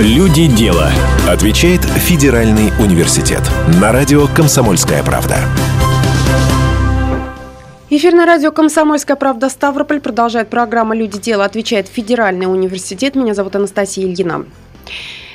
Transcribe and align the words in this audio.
Люди 0.00 0.46
дела. 0.46 0.90
Отвечает 1.28 1.82
Федеральный 1.82 2.72
университет. 2.82 3.42
На 3.82 3.92
радио 3.92 4.28
«Комсомольская 4.28 5.02
правда». 5.02 5.36
Эфир 7.90 8.14
на 8.14 8.24
радио 8.24 8.50
«Комсомольская 8.50 9.18
правда» 9.18 9.50
Ставрополь 9.50 10.00
продолжает 10.00 10.48
программа 10.48 10.96
«Люди 10.96 11.20
дела». 11.20 11.44
Отвечает 11.44 11.86
Федеральный 11.86 12.46
университет. 12.46 13.14
Меня 13.14 13.34
зовут 13.34 13.54
Анастасия 13.56 14.06
Ильина. 14.06 14.46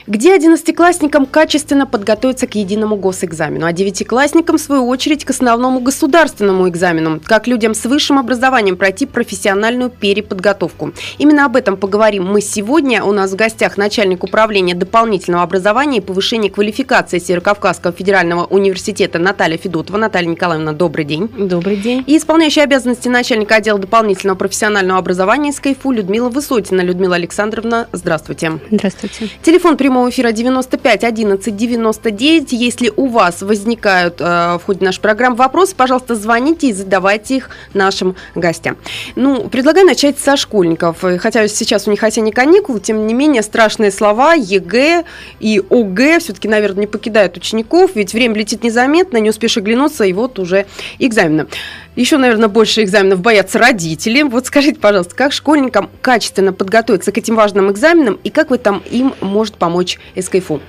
Где 0.08 0.36
одиннадцатиклассникам 0.36 1.26
качественно 1.26 1.88
подготовиться 1.88 2.46
к 2.46 2.54
единому 2.54 2.96
госэкзамену, 2.96 3.66
а 3.66 3.74
девятиклассникам, 3.74 4.58
в 4.58 4.62
свою 4.62 4.86
очередь, 4.88 5.26
к 5.26 5.32
основному 5.32 5.80
государственному 5.80 6.70
экзамену. 6.70 7.20
Как 7.26 7.48
людям 7.48 7.74
с 7.74 7.86
высшим 7.86 8.20
образованием 8.20 8.78
пройти 8.78 9.07
профессиональную 9.07 9.89
переподготовку. 9.89 10.92
Именно 11.18 11.46
об 11.46 11.56
этом 11.56 11.76
поговорим 11.76 12.26
мы 12.26 12.42
сегодня. 12.42 13.04
У 13.04 13.14
нас 13.14 13.32
в 13.32 13.36
гостях 13.36 13.78
начальник 13.78 14.24
управления 14.24 14.76
дополнительного 14.76 15.43
образования 15.43 15.98
и 15.98 16.02
повышения 16.02 16.51
квалификации 16.51 17.18
Северокавказского 17.18 17.92
федерального 17.92 18.46
университета 18.46 19.18
Наталья 19.18 19.57
Федотова. 19.57 19.98
Наталья 19.98 20.28
Николаевна, 20.28 20.74
добрый 20.74 21.06
день. 21.06 21.32
Добрый 21.36 21.78
день. 21.78 22.04
И 22.06 22.15
исполняющая 22.15 22.64
обязанности 22.64 23.07
начальника 23.07 23.56
отдела 23.56 23.79
дополнительного 23.79 24.37
профессионального 24.37 25.00
образования 25.00 25.51
СКФУ 25.51 25.90
Людмила 25.90 26.29
Высотина. 26.29 26.82
Людмила 26.82 27.15
Александровна, 27.15 27.87
здравствуйте. 27.92 28.60
Здравствуйте. 28.70 29.29
Телефон 29.42 29.78
прямого 29.78 29.95
прямого 29.96 30.10
эфира 30.10 30.34
95 30.34 31.06
11 31.06 31.56
99. 31.56 32.52
Если 32.52 32.92
у 32.98 33.08
вас 33.08 33.42
возникают 33.42 34.20
э, 34.20 34.58
в 34.58 34.62
ходе 34.66 34.84
нашей 34.84 35.00
программы 35.00 35.38
вопросы, 35.38 35.73
пожалуйста, 35.73 36.16
звоните 36.16 36.68
и 36.68 36.73
задавайте 36.73 37.38
их 37.38 37.50
нашим 37.73 38.18
гостям. 38.36 38.76
Ну, 39.16 39.48
предлагаю 39.48 39.88
начать 39.88 40.20
со 40.20 40.36
школьников. 40.36 40.98
Хотя 41.20 41.48
сейчас 41.48 41.88
у 41.88 41.92
них 41.92 42.04
осенние 42.04 42.34
каникулы, 42.34 42.81
тем 42.81 43.08
не 43.08 43.14
менее, 43.14 43.42
страшные 43.42 43.90
слова 43.90 44.34
ЕГЭ 44.34 45.06
и 45.40 45.64
ОГЭ 45.70 46.20
все-таки, 46.20 46.50
наверное, 46.50 46.82
не 46.82 46.88
покидают 46.88 47.38
учеников, 47.38 47.92
ведь 47.96 48.12
время 48.14 48.36
летит 48.36 48.66
незаметно, 48.66 49.16
не 49.18 49.30
успеешь 49.30 49.56
оглянуться, 49.56 50.04
и 50.04 50.12
вот 50.12 50.40
уже 50.40 50.66
экзамены. 51.00 51.48
Еще, 51.96 52.18
наверное, 52.18 52.50
больше 52.50 52.84
экзаменов 52.84 53.22
боятся 53.22 53.58
родители. 53.58 54.22
Вот 54.22 54.46
скажите, 54.48 54.80
пожалуйста, 54.80 55.16
как 55.16 55.32
школьникам 55.32 55.90
качественно 56.02 56.52
подготовиться 56.52 57.12
к 57.12 57.18
этим 57.18 57.36
важным 57.36 57.72
экзаменам 57.72 58.20
и 58.24 58.30
как 58.30 58.50
вы 58.50 58.58
там 58.58 58.84
им 58.90 59.14
может 59.22 59.56
помочь 59.56 59.98
СКФУ? 60.20 60.62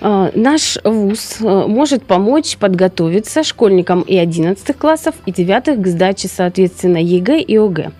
А, 0.00 0.30
наш 0.34 0.78
ВУЗ 0.84 1.38
э, 1.40 1.66
может 1.66 2.04
помочь 2.04 2.56
подготовиться 2.56 3.42
школьникам 3.42 4.02
и 4.02 4.16
11 4.16 4.76
классов, 4.76 5.14
и 5.26 5.32
9 5.32 5.82
к 5.82 5.86
сдаче, 5.86 6.28
соответственно, 6.28 6.98
ЕГЭ 6.98 7.40
и 7.40 7.56
ОГЭ. 7.56 7.90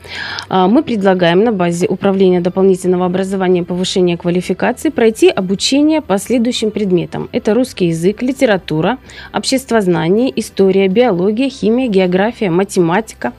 А, 0.49 0.69
мы 0.69 0.83
предлагаем 0.83 1.43
на 1.43 1.53
базе 1.53 1.89
Управления 1.89 2.41
дополнительного 2.41 3.07
образования 3.07 3.61
и 3.61 3.65
повышения 3.65 4.17
квалификации 4.17 4.91
пройти 4.91 5.29
обучение 5.29 6.01
по 6.01 6.19
следующим 6.19 6.71
предметам. 6.71 7.29
Это 7.33 7.55
русский 7.55 7.87
язык, 7.87 8.23
литература, 8.23 8.99
обществознание, 9.33 10.33
история, 10.39 10.89
биология, 10.89 11.49
химия, 11.49 11.89
география, 11.89 12.51
математика, 12.51 13.33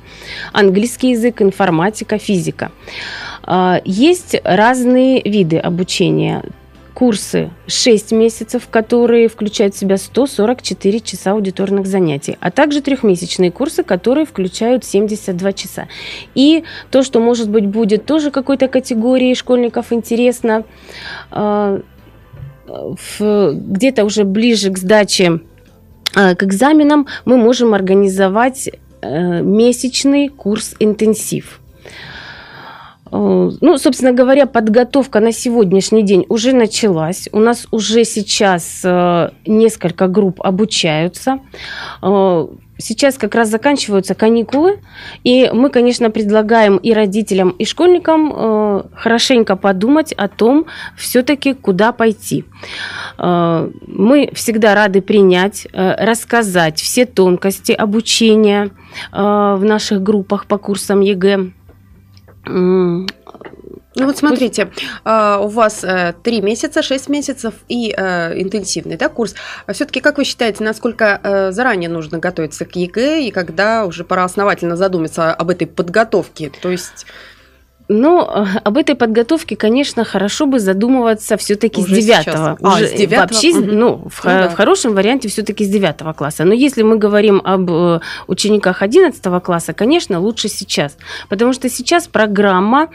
английский 0.52 1.12
язык, 1.12 1.42
информатика, 1.42 2.18
физика. 2.18 2.72
А, 3.44 3.82
есть 3.86 4.36
разные 4.44 5.22
виды 5.22 5.58
обучения 5.58 6.44
курсы 6.94 7.50
6 7.68 8.12
месяцев, 8.12 8.68
которые 8.70 9.28
включают 9.28 9.76
в 9.76 9.78
себя 9.78 9.98
144 9.98 11.00
часа 11.00 11.32
аудиторных 11.32 11.88
занятий, 11.88 12.38
а 12.40 12.52
также 12.52 12.82
трехмесячные 12.82 13.52
курсы, 13.52 13.84
которые 13.84 14.26
включают 14.26 14.84
72 14.84 15.54
часа. 15.54 15.88
И 16.36 16.64
то, 16.92 17.04
что, 17.04 17.20
может 17.20 17.50
быть, 17.50 17.68
будет 17.68 18.06
тоже 18.06 18.32
какой-то 18.32 18.68
категории 18.68 19.34
школьников 19.34 19.92
интересно, 19.92 20.64
а, 21.32 21.82
где-то 22.68 24.06
уже 24.06 24.24
ближе 24.24 24.72
к 24.72 24.78
сдаче 24.78 25.42
а, 26.16 26.36
к 26.36 26.44
экзаменам 26.44 27.08
мы 27.26 27.38
можем 27.38 27.74
организовать 27.74 28.70
э, 29.02 29.42
месячный 29.42 30.30
курс 30.30 30.76
интенсив. 30.80 31.60
Э, 33.12 33.52
ну, 33.62 33.78
собственно 33.78 34.12
говоря, 34.12 34.46
подготовка 34.46 35.20
на 35.20 35.32
сегодняшний 35.32 36.04
день 36.04 36.26
уже 36.30 36.54
началась. 36.54 37.30
У 37.32 37.40
нас 37.40 37.68
уже 37.72 38.04
сейчас 38.04 38.82
э, 38.84 39.30
несколько 39.46 40.08
групп 40.08 40.42
обучаются. 40.42 41.40
Э, 42.02 42.48
сейчас 42.78 43.18
как 43.18 43.36
раз 43.36 43.50
заканчиваются 43.50 44.16
каникулы, 44.16 44.80
и 45.24 45.50
мы, 45.54 45.70
конечно, 45.70 46.12
предлагаем 46.12 46.78
и 46.78 46.94
родителям, 46.94 47.50
и 47.50 47.66
школьникам 47.66 48.88
хорошенько 48.96 49.58
подумать 49.58 50.14
о 50.14 50.30
том, 50.30 50.66
все-таки 50.96 51.54
куда 51.54 51.92
пойти. 51.92 52.46
Мы 53.18 54.32
всегда 54.34 54.76
рады 54.76 55.02
принять, 55.02 55.68
рассказать 55.74 56.80
все 56.80 57.06
тонкости 57.06 57.74
обучения 57.74 58.70
в 59.12 59.60
наших 59.62 60.02
группах 60.02 60.46
по 60.46 60.58
курсам 60.58 61.02
ЕГЭ. 61.02 61.52
Ну 62.46 64.06
вот 64.06 64.18
смотрите, 64.18 64.72
а, 65.04 65.40
у 65.40 65.48
вас 65.48 65.84
э, 65.84 66.14
три 66.24 66.42
месяца, 66.42 66.82
шесть 66.82 67.10
месяцев 67.10 67.56
и 67.68 67.94
э, 67.96 68.40
интенсивный 68.40 68.98
да, 68.98 69.10
курс. 69.10 69.36
А 69.66 69.74
все-таки 69.74 70.00
как 70.00 70.18
вы 70.18 70.24
считаете, 70.24 70.64
насколько 70.64 71.20
э, 71.22 71.52
заранее 71.52 71.90
нужно 71.90 72.20
готовиться 72.20 72.66
к 72.66 72.76
ЕГЭ 72.76 73.24
и 73.24 73.32
когда 73.32 73.86
уже 73.86 74.04
пора 74.04 74.24
основательно 74.24 74.78
задуматься 74.78 75.34
об 75.34 75.50
этой 75.50 75.68
подготовке? 75.68 76.52
То 76.62 76.70
есть 76.70 77.08
но 77.90 78.46
э, 78.56 78.60
об 78.64 78.78
этой 78.78 78.96
подготовке, 78.96 79.56
конечно, 79.56 80.06
хорошо 80.06 80.46
бы 80.46 80.60
задумываться 80.60 81.36
все-таки 81.38 81.82
с 81.82 81.86
девятого. 81.86 82.58
А, 82.62 82.80
с 82.80 82.94
девятого? 82.94 83.22
Вообще, 83.22 83.50
угу. 83.50 83.66
ну, 83.66 83.96
в, 84.10 84.24
ну, 84.24 84.30
да. 84.30 84.50
в 84.50 84.54
хорошем 84.54 84.94
варианте 84.94 85.28
все-таки 85.28 85.66
с 85.66 85.68
девятого 85.68 86.14
класса. 86.14 86.46
Но 86.46 86.54
если 86.54 86.84
мы 86.84 86.98
говорим 86.98 87.42
об 87.44 87.70
э, 87.70 88.00
учениках 88.28 88.82
одиннадцатого 88.82 89.40
класса, 89.40 89.74
конечно, 89.74 90.20
лучше 90.20 90.48
сейчас. 90.48 90.98
Потому 91.28 91.52
что 91.52 91.68
сейчас 91.70 92.08
программа 92.08 92.90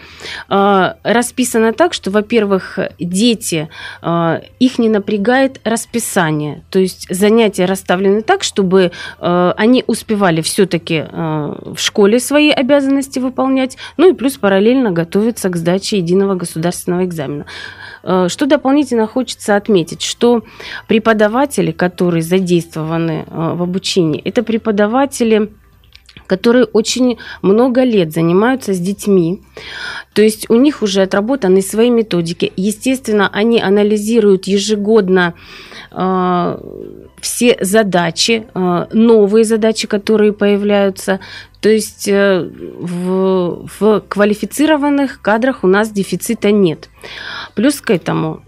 э, 0.49 0.93
расписана 1.03 1.73
так, 1.73 1.93
что, 1.93 2.11
во-первых, 2.11 2.79
дети, 3.01 3.69
э, 4.01 4.41
их 4.61 4.79
не 4.79 4.89
напрягает 4.89 5.61
расписание. 5.65 6.63
То 6.71 6.79
есть 6.79 7.07
занятия 7.11 7.65
расставлены 7.65 8.23
так, 8.23 8.45
чтобы 8.45 8.93
э, 9.19 9.53
они 9.57 9.83
успевали 9.89 10.41
все-таки 10.41 11.05
э, 11.11 11.55
в 11.65 11.79
школе 11.79 12.21
свои 12.21 12.51
обязанности 12.51 13.19
выполнять, 13.19 13.77
ну 13.97 14.11
и 14.11 14.15
плюс 14.15 14.37
параллельно 14.37 14.84
параллельно 14.85 14.93
готовится 14.93 15.49
к 15.49 15.57
сдаче 15.57 15.99
единого 15.99 16.35
государственного 16.35 17.05
экзамена. 17.05 17.45
Э, 18.03 18.29
что 18.29 18.47
дополнительно 18.47 19.07
хочется 19.07 19.57
отметить, 19.57 20.03
что 20.03 20.43
преподаватели, 20.89 21.73
которые 21.73 22.23
задействованы 22.23 23.25
э, 23.27 23.55
в 23.55 23.63
обучении, 23.63 24.21
это 24.25 24.43
преподаватели 24.43 25.51
которые 26.27 26.65
очень 26.73 27.19
много 27.43 27.85
лет 27.85 28.13
занимаются 28.13 28.73
с 28.73 28.79
детьми. 28.79 29.41
То 30.15 30.23
есть 30.23 30.49
у 30.49 30.55
них 30.55 30.83
уже 30.83 31.03
отработаны 31.03 31.61
свои 31.61 31.91
методики. 31.91 32.53
Естественно, 32.57 33.29
они 33.33 33.61
анализируют 33.61 34.47
ежегодно 34.47 35.35
э, 35.91 36.59
все 37.25 37.57
задачи, 37.61 38.47
э, 38.55 38.87
новые 38.93 39.45
задачи, 39.45 39.87
которые 39.87 40.35
появляются. 40.35 41.21
То 41.61 41.71
есть 41.71 42.07
э, 42.07 42.51
в, 42.79 43.67
в 43.81 44.01
квалифицированных 44.07 45.23
кадрах 45.23 45.65
у 45.65 45.67
нас 45.67 45.91
дефицита 45.91 46.53
нет. 46.53 46.91
Плюс 47.55 47.81
к 47.81 47.91
этому 47.91 48.43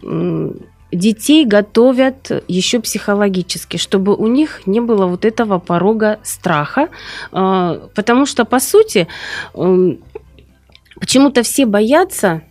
детей 0.92 1.46
готовят 1.46 2.30
еще 2.48 2.80
психологически, 2.80 3.78
чтобы 3.78 4.14
у 4.14 4.26
них 4.26 4.66
не 4.66 4.80
было 4.80 5.06
вот 5.06 5.24
этого 5.24 5.58
порога 5.58 6.18
страха, 6.22 6.88
э, 7.32 7.80
потому 7.94 8.26
что, 8.26 8.44
по 8.44 8.60
сути, 8.60 9.08
почему-то 11.00 11.42
все 11.42 11.64
боятся 11.64 12.42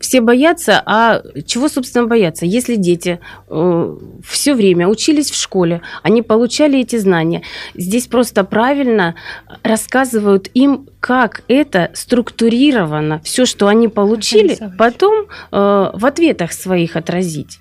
все 0.00 0.20
боятся, 0.20 0.82
а 0.84 1.22
чего, 1.46 1.68
собственно, 1.68 2.06
бояться? 2.06 2.46
Если 2.46 2.76
дети 2.76 3.20
э, 3.48 3.96
все 4.24 4.54
время 4.54 4.88
учились 4.88 5.30
в 5.30 5.40
школе, 5.40 5.82
они 6.02 6.22
получали 6.22 6.80
эти 6.80 6.96
знания, 6.96 7.42
здесь 7.74 8.06
просто 8.06 8.44
правильно 8.44 9.14
рассказывают 9.62 10.48
им, 10.54 10.88
как 11.00 11.42
это 11.48 11.90
структурировано, 11.94 13.20
все, 13.24 13.46
что 13.46 13.68
они 13.68 13.88
получили, 13.88 14.58
потом 14.78 15.24
э, 15.24 15.26
в 15.50 16.06
ответах 16.06 16.52
своих 16.52 16.96
отразить. 16.96 17.58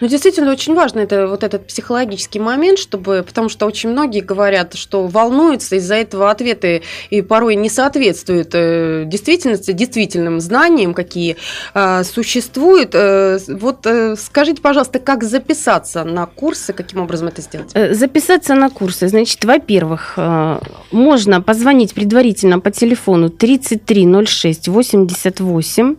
Ну, 0.00 0.08
действительно, 0.08 0.50
очень 0.50 0.74
важно 0.74 1.00
это 1.00 1.26
вот 1.26 1.42
этот 1.42 1.66
психологический 1.66 2.38
момент, 2.38 2.78
чтобы, 2.78 3.24
потому 3.26 3.48
что 3.48 3.66
очень 3.66 3.90
многие 3.90 4.20
говорят, 4.20 4.74
что 4.74 5.06
волнуются 5.06 5.76
из-за 5.76 5.96
этого 5.96 6.30
ответы 6.30 6.82
и 7.10 7.22
порой 7.22 7.54
не 7.54 7.68
соответствуют 7.68 8.50
э, 8.52 9.04
действительности, 9.06 9.72
действительным 9.72 10.40
знаниям, 10.40 10.94
какие 10.94 11.36
э, 11.74 12.04
существуют. 12.04 12.90
Э, 12.94 13.38
вот 13.48 13.86
э, 13.86 14.16
скажите, 14.16 14.62
пожалуйста, 14.62 14.98
как 14.98 15.24
записаться 15.24 16.04
на 16.04 16.26
курсы, 16.26 16.72
каким 16.72 17.00
образом 17.00 17.28
это 17.28 17.42
сделать? 17.42 17.70
Э, 17.74 17.94
записаться 17.94 18.54
на 18.54 18.70
курсы, 18.70 19.08
значит, 19.08 19.44
во-первых, 19.44 20.14
э, 20.16 20.58
можно 20.92 21.40
позвонить 21.40 21.94
предварительно 21.94 22.60
по 22.60 22.70
телефону 22.70 23.30
3306 23.30 24.68
88 24.68 25.96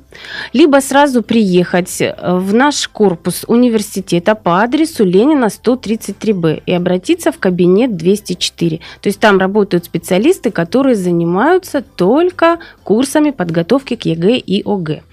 либо 0.53 0.81
сразу 0.81 1.23
приехать 1.23 2.01
э, 2.01 2.13
в 2.19 2.53
наш 2.53 2.87
корпус 2.87 3.45
университета 3.47 4.35
по 4.35 4.61
адресу 4.61 5.05
Ленина 5.05 5.45
133Б 5.45 6.63
и 6.65 6.73
обратиться 6.73 7.31
в 7.31 7.39
кабинет 7.39 7.95
204. 7.95 8.79
То 9.01 9.07
есть 9.07 9.19
там 9.19 9.37
работают 9.39 9.85
специалисты, 9.85 10.51
которые 10.51 10.95
занимаются 10.95 11.81
только 11.81 12.59
курсами 12.83 13.31
подготовки 13.31 13.95
к 13.95 14.05
ЕГЭ 14.05 14.37
и 14.37 14.61
ОГЭ. 14.65 15.03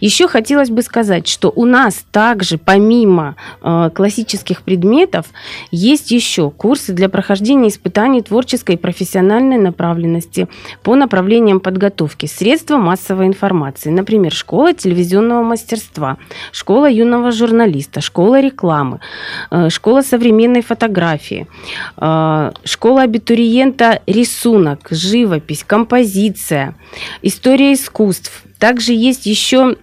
Еще 0.00 0.28
хотелось 0.28 0.70
бы 0.70 0.82
сказать, 0.82 1.26
что 1.26 1.52
у 1.54 1.64
нас 1.64 2.04
также 2.12 2.58
помимо 2.58 3.36
э, 3.62 3.90
классических 3.94 4.62
предметов 4.62 5.26
есть 5.70 6.10
еще 6.10 6.50
курсы 6.50 6.92
для 6.92 7.08
прохождения 7.08 7.68
испытаний 7.68 8.22
творческой 8.22 8.76
и 8.76 8.78
профессиональной 8.78 9.23
направленности 9.24 10.48
по 10.82 10.94
направлениям 10.96 11.60
подготовки, 11.60 12.26
средства 12.26 12.76
массовой 12.76 13.26
информации, 13.26 13.90
например, 13.90 14.32
школа 14.32 14.72
телевизионного 14.72 15.42
мастерства, 15.42 16.16
школа 16.52 16.90
юного 16.90 17.32
журналиста, 17.32 18.00
школа 18.00 18.40
рекламы, 18.40 19.00
э, 19.50 19.70
школа 19.70 20.02
современной 20.02 20.62
фотографии, 20.62 21.46
э, 21.96 22.52
школа 22.64 23.02
абитуриента 23.02 24.00
рисунок, 24.06 24.88
живопись, 24.90 25.64
композиция, 25.66 26.74
история 27.22 27.72
искусств. 27.72 28.44
Также 28.58 28.92
есть 28.92 29.26
еще 29.26 29.76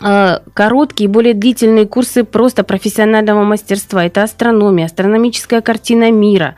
э, 0.00 0.38
короткие, 0.54 1.08
более 1.08 1.34
длительные 1.34 1.86
курсы 1.86 2.24
просто 2.24 2.64
профессионального 2.64 3.42
мастерства. 3.44 4.04
Это 4.04 4.22
астрономия, 4.22 4.86
астрономическая 4.86 5.60
картина 5.60 6.10
мира, 6.10 6.54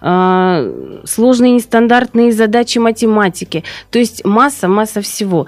сложные 0.00 1.52
нестандартные 1.52 2.32
задачи 2.32 2.78
математики. 2.78 3.64
То 3.90 3.98
есть 3.98 4.24
масса, 4.24 4.68
масса 4.68 5.00
всего 5.00 5.46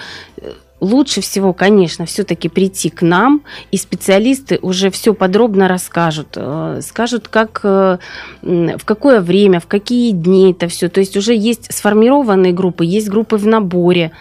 лучше 0.81 1.21
всего, 1.21 1.53
конечно, 1.53 2.07
все-таки 2.07 2.49
прийти 2.49 2.91
к 2.91 3.03
нам, 3.03 3.43
и 3.71 3.77
специалисты 3.77 4.59
уже 4.63 4.91
все 4.91 5.15
подробно 5.15 5.69
расскажут, 5.69 6.29
э, 6.37 6.81
скажут, 6.83 7.29
как, 7.29 7.61
э, 7.63 7.99
в 8.43 8.85
какое 8.85 9.21
время, 9.21 9.61
в 9.61 9.67
какие 9.67 10.13
дни 10.13 10.53
это 10.53 10.69
все. 10.69 10.89
То 10.89 11.01
есть 11.01 11.17
уже 11.17 11.35
есть 11.35 11.73
сформированные 11.73 12.53
группы, 12.53 12.85
есть 12.85 13.09
группы 13.09 13.37
в 13.37 13.47
наборе. 13.47 14.13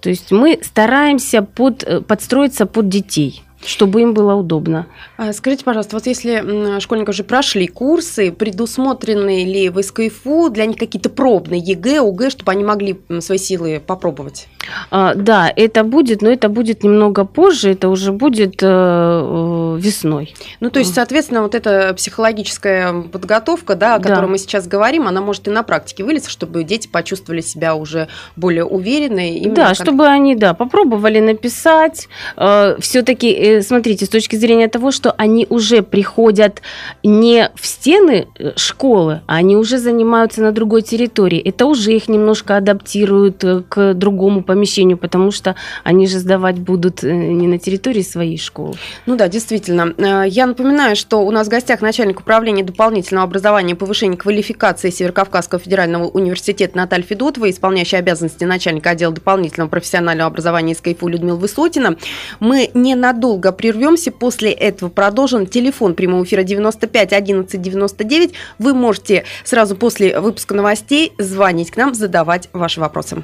То 0.00 0.10
есть 0.10 0.30
мы 0.30 0.58
стараемся 0.62 1.42
под, 1.42 1.82
э, 1.82 2.00
подстроиться 2.00 2.66
под 2.66 2.88
детей 2.88 3.42
чтобы 3.64 4.02
им 4.02 4.14
было 4.14 4.34
удобно. 4.34 4.86
А, 5.16 5.32
скажите, 5.32 5.64
пожалуйста, 5.64 5.96
вот 5.96 6.06
если 6.06 6.78
школьники 6.80 7.10
уже 7.10 7.24
прошли 7.24 7.66
курсы, 7.66 8.30
предусмотрены 8.30 9.44
ли 9.44 9.68
в 9.68 9.82
СКФУ 9.82 10.50
для 10.50 10.66
них 10.66 10.76
какие-то 10.76 11.10
пробные 11.10 11.60
ЕГЭ, 11.60 12.00
ОГЭ, 12.00 12.30
чтобы 12.30 12.52
они 12.52 12.64
могли 12.64 13.00
свои 13.20 13.38
силы 13.38 13.82
попробовать? 13.84 14.48
А, 14.90 15.14
да, 15.14 15.52
это 15.54 15.82
будет, 15.84 16.22
но 16.22 16.30
это 16.30 16.48
будет 16.48 16.82
немного 16.82 17.24
позже, 17.24 17.70
это 17.70 17.88
уже 17.88 18.12
будет 18.12 18.62
э, 18.62 18.66
э, 18.66 19.78
весной. 19.80 20.34
Ну, 20.60 20.70
то 20.70 20.78
есть, 20.78 20.94
соответственно, 20.94 21.42
вот 21.42 21.54
эта 21.54 21.94
психологическая 21.94 23.02
подготовка, 23.02 23.74
да, 23.74 23.96
о 23.96 23.98
которой 23.98 24.22
да. 24.22 24.26
мы 24.26 24.38
сейчас 24.38 24.66
говорим, 24.66 25.08
она 25.08 25.20
может 25.20 25.48
и 25.48 25.50
на 25.50 25.62
практике 25.62 26.04
вылиться, 26.04 26.30
чтобы 26.30 26.64
дети 26.64 26.88
почувствовали 26.88 27.40
себя 27.40 27.74
уже 27.74 28.08
более 28.36 28.64
уверенно. 28.64 29.18
Да, 29.54 29.74
чтобы 29.74 30.06
они, 30.06 30.34
да, 30.34 30.54
попробовали 30.54 31.20
написать. 31.20 32.08
Э, 32.36 32.76
Все-таки 32.80 33.47
смотрите, 33.62 34.06
с 34.06 34.08
точки 34.08 34.36
зрения 34.36 34.68
того, 34.68 34.90
что 34.90 35.12
они 35.12 35.46
уже 35.48 35.82
приходят 35.82 36.62
не 37.02 37.50
в 37.54 37.66
стены 37.66 38.28
э, 38.38 38.52
школы, 38.56 39.22
а 39.26 39.36
они 39.36 39.56
уже 39.56 39.78
занимаются 39.78 40.42
на 40.42 40.52
другой 40.52 40.82
территории. 40.82 41.38
Это 41.38 41.66
уже 41.66 41.92
их 41.92 42.08
немножко 42.08 42.56
адаптируют 42.56 43.44
э, 43.44 43.62
к 43.68 43.94
другому 43.94 44.42
помещению, 44.42 44.98
потому 44.98 45.30
что 45.30 45.54
они 45.84 46.06
же 46.06 46.18
сдавать 46.18 46.58
будут 46.58 47.02
не 47.02 47.46
на 47.46 47.58
территории 47.58 48.02
своей 48.02 48.38
школы. 48.38 48.74
Ну 49.06 49.16
да, 49.16 49.28
действительно. 49.28 49.94
Я 50.26 50.46
напоминаю, 50.46 50.96
что 50.96 51.24
у 51.24 51.30
нас 51.30 51.46
в 51.46 51.50
гостях 51.50 51.80
начальник 51.80 52.20
управления 52.20 52.64
дополнительного 52.64 53.26
образования 53.26 53.72
и 53.72 53.76
повышения 53.76 54.16
квалификации 54.16 54.90
Северокавказского 54.90 55.60
федерального 55.60 56.08
университета 56.08 56.76
Наталья 56.76 57.04
Федотова, 57.04 57.48
исполняющая 57.50 58.00
обязанности 58.00 58.44
начальника 58.44 58.90
отдела 58.90 59.12
дополнительного 59.12 59.68
профессионального 59.68 60.28
образования 60.28 60.72
из 60.72 60.80
КФУ 60.80 61.08
Людмила 61.08 61.36
Высотина. 61.36 61.96
Мы 62.40 62.70
ненадолго 62.74 63.37
ненадолго 63.38 63.52
прервемся. 63.52 64.10
После 64.10 64.50
этого 64.52 64.90
продолжим. 64.90 65.46
Телефон 65.46 65.94
прямого 65.94 66.24
эфира 66.24 66.42
95 66.42 67.12
11 67.12 67.60
99. 67.60 68.32
Вы 68.58 68.74
можете 68.74 69.24
сразу 69.44 69.76
после 69.76 70.20
выпуска 70.20 70.54
новостей 70.54 71.12
звонить 71.18 71.70
к 71.70 71.76
нам, 71.76 71.94
задавать 71.94 72.48
ваши 72.52 72.80
вопросы. 72.80 73.22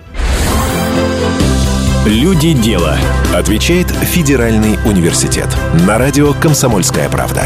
Люди 2.06 2.52
дела. 2.52 2.96
Отвечает 3.34 3.88
Федеральный 3.88 4.78
университет. 4.86 5.48
На 5.86 5.98
радио 5.98 6.34
«Комсомольская 6.34 7.08
правда». 7.08 7.44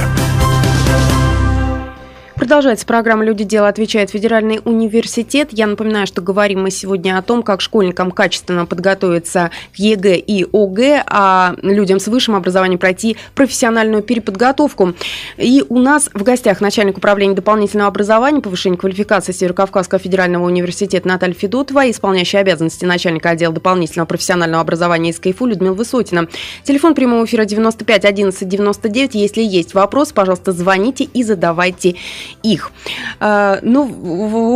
Продолжается 2.39 2.87
программа 2.87 3.25
«Люди 3.25 3.43
дела». 3.43 3.67
Отвечает 3.67 4.11
Федеральный 4.11 4.61
университет. 4.65 5.49
Я 5.51 5.67
напоминаю, 5.67 6.07
что 6.07 6.23
говорим 6.23 6.63
мы 6.63 6.71
сегодня 6.71 7.19
о 7.19 7.23
том, 7.23 7.43
как 7.43 7.61
школьникам 7.61 8.13
качественно 8.13 8.65
подготовиться 8.65 9.51
к 9.75 9.77
ЕГЭ 9.77 10.15
и 10.19 10.47
ОГЭ, 10.53 11.03
а 11.09 11.57
людям 11.63 11.99
с 11.99 12.07
высшим 12.07 12.37
образованием 12.37 12.79
пройти 12.79 13.17
профессиональную 13.35 14.05
переподготовку. 14.05 14.95
И 15.37 15.65
у 15.69 15.81
нас 15.81 16.11
в 16.15 16.23
гостях 16.23 16.61
начальник 16.61 16.99
управления 16.99 17.35
дополнительного 17.35 17.89
образования, 17.89 18.41
повышения 18.41 18.77
квалификации 18.77 19.33
Северокавказского 19.33 19.99
федерального 19.99 20.47
университета 20.47 21.09
Наталья 21.09 21.35
Федотова, 21.35 21.91
исполняющая 21.91 22.41
обязанности 22.41 22.85
начальника 22.85 23.31
отдела 23.31 23.53
дополнительного 23.53 24.07
профессионального 24.07 24.61
образования 24.61 25.11
из 25.11 25.19
КФУ 25.19 25.47
Людмила 25.47 25.75
Высотина. 25.75 26.29
Телефон 26.63 26.95
прямого 26.95 27.25
эфира 27.25 27.45
95 27.45 28.05
11 28.05 28.49
99. 28.49 29.15
Если 29.17 29.43
есть 29.43 29.75
вопрос, 29.75 30.13
пожалуйста, 30.13 30.53
звоните 30.53 31.03
и 31.03 31.25
задавайте 31.25 31.97
их. 32.43 32.73
А, 33.21 33.59
ну, 33.63 33.83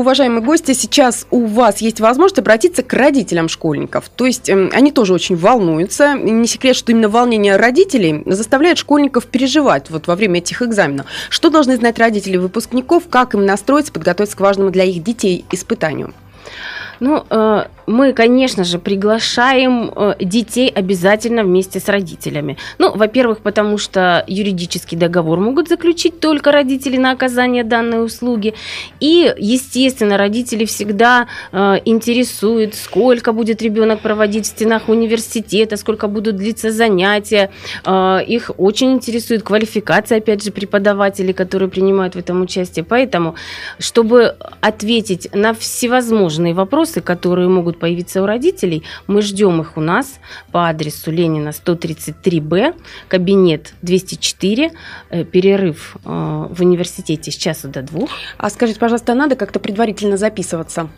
уважаемые 0.01 0.43
гости, 0.43 0.73
сейчас 0.73 1.27
у 1.31 1.47
вас 1.47 1.79
есть 1.79 2.01
возможность 2.01 2.39
обратиться 2.39 2.83
к 2.83 2.93
родителям 2.93 3.49
школьников. 3.49 4.09
То 4.09 4.27
есть 4.27 4.49
эм, 4.49 4.71
они 4.73 4.93
тоже 4.93 5.15
очень 5.15 5.37
волнуются. 5.37 6.15
Не 6.15 6.47
секрет, 6.47 6.77
что 6.77 6.93
именно 6.93 7.09
волнение 7.09 7.57
родителей 7.57 8.23
заставляет 8.27 8.79
школьников 8.79 9.27
переживать 9.27 9.91
вот 9.91 10.07
во 10.07 10.17
время 10.17 10.39
этих 10.39 10.63
экзаменов. 10.63 11.07
Что 11.29 11.51
должны 11.51 11.77
знать 11.77 11.99
родители 11.99 12.37
выпускников, 12.37 13.05
как 13.09 13.35
им 13.35 13.45
настроиться, 13.47 13.93
подготовиться 13.93 14.37
к 14.37 14.41
важному 14.41 14.71
для 14.71 14.85
их 14.85 15.03
детей 15.03 15.45
испытанию? 15.51 16.15
Ну, 17.03 17.25
э, 17.31 17.65
мы, 17.89 18.13
конечно 18.13 18.63
же, 18.63 18.79
приглашаем 18.79 19.91
э, 19.93 20.15
детей 20.21 20.69
обязательно 20.69 21.43
вместе 21.43 21.81
с 21.81 21.89
родителями. 21.89 22.57
Ну, 22.79 22.97
во-первых, 22.97 23.41
потому 23.41 23.77
что 23.77 24.23
юридический 24.29 24.97
договор 24.97 25.41
могут 25.41 25.69
заключить 25.69 26.21
только 26.21 26.53
родители 26.53 26.97
на 26.99 27.11
оказание 27.11 27.65
данной 27.65 28.05
услуги. 28.05 28.55
И, 29.01 29.35
естественно, 29.37 30.17
родители 30.17 30.65
всегда 30.65 31.27
э, 31.51 31.81
интересуют, 31.85 32.77
сколько 32.77 33.33
будет 33.33 33.63
ребенок 33.63 33.99
проводить 34.01 34.45
в 34.45 34.51
стенах 34.51 34.89
университета, 34.89 35.77
сколько 35.77 36.07
будут 36.07 36.37
длиться 36.37 36.71
занятия. 36.71 37.51
Их 38.29 38.51
очень 38.59 38.93
интересует 38.93 39.43
квалификация, 39.43 40.19
опять 40.19 40.45
же, 40.45 40.53
преподавателей, 40.53 41.33
которые 41.33 41.69
принимают 41.69 42.15
в 42.15 42.19
этом 42.19 42.43
участие. 42.43 42.85
Поэтому, 42.85 43.35
чтобы 43.81 44.37
ответить 44.61 45.29
на 45.35 45.53
всевозможные 45.53 46.55
вопросы, 46.55 46.92
вопросы, 46.93 47.01
которые 47.01 47.49
могут 47.49 47.79
появиться 47.79 48.23
у 48.23 48.27
родителей, 48.27 48.83
мы 49.07 49.23
ждем 49.23 49.61
их 49.61 49.77
у 49.77 49.81
нас 49.81 50.21
по 50.53 50.69
адресу 50.69 51.11
Ленина 51.11 51.51
133Б, 51.51 52.75
кабинет 53.09 53.75
204, 53.83 54.71
э, 55.11 55.25
перерыв 55.25 55.97
э, 55.97 56.09
в 56.51 56.61
университете 56.61 57.31
с 57.31 57.37
часу 57.37 57.69
до 57.69 57.83
двух. 57.83 58.11
А 58.39 58.51
скажите, 58.51 58.79
пожалуйста, 58.79 59.15
надо 59.15 59.37
как-то 59.37 59.61
предварительно 59.61 60.17
записываться? 60.17 60.89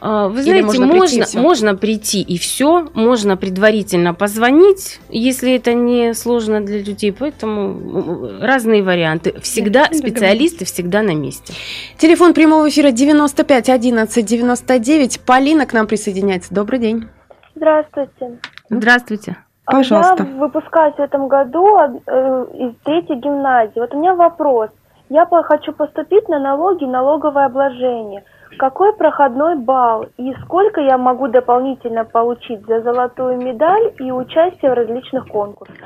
А, 0.00 0.28
вы 0.28 0.42
знаете, 0.42 0.64
можно, 0.64 0.86
можно, 0.86 1.18
прийти, 1.18 1.38
можно 1.38 1.76
прийти 1.76 2.22
и 2.22 2.38
все, 2.38 2.86
можно 2.94 3.36
предварительно 3.36 4.14
позвонить, 4.14 5.00
если 5.08 5.56
это 5.56 5.74
не 5.74 6.14
сложно 6.14 6.60
для 6.60 6.82
людей, 6.82 7.12
поэтому 7.12 8.40
разные 8.40 8.82
варианты. 8.82 9.38
Всегда 9.40 9.88
да, 9.88 9.96
специалисты 9.96 10.64
всегда 10.64 11.02
на 11.02 11.14
месте. 11.14 11.52
Телефон 11.96 12.32
прямого 12.32 12.68
эфира 12.68 12.92
95 12.92 13.68
11 13.68 14.24
99. 14.24 15.20
Полина 15.20 15.66
к 15.66 15.72
нам 15.72 15.86
присоединяется. 15.86 16.54
Добрый 16.54 16.78
день. 16.78 17.08
Здравствуйте. 17.56 18.38
Здравствуйте. 18.70 19.36
Пожалуйста. 19.64 20.24
Я 20.24 20.38
выпускаюсь 20.38 20.94
в 20.94 21.00
этом 21.00 21.28
году 21.28 21.76
э, 21.76 22.46
из 22.54 22.74
третьей 22.84 23.16
гимназии. 23.16 23.78
Вот 23.80 23.92
у 23.92 23.98
меня 23.98 24.14
вопрос. 24.14 24.70
Я 25.10 25.26
хочу 25.26 25.72
поступить 25.72 26.28
на 26.28 26.38
налоги 26.38 26.84
налогообложение– 26.84 28.22
какой 28.56 28.92
проходной 28.94 29.56
балл 29.56 30.06
и 30.16 30.34
сколько 30.44 30.80
я 30.80 30.98
могу 30.98 31.28
дополнительно 31.28 32.04
получить 32.04 32.66
за 32.66 32.80
золотую 32.82 33.36
медаль 33.38 33.92
и 33.98 34.10
участие 34.10 34.70
в 34.70 34.74
различных 34.74 35.26
конкурсах? 35.28 35.76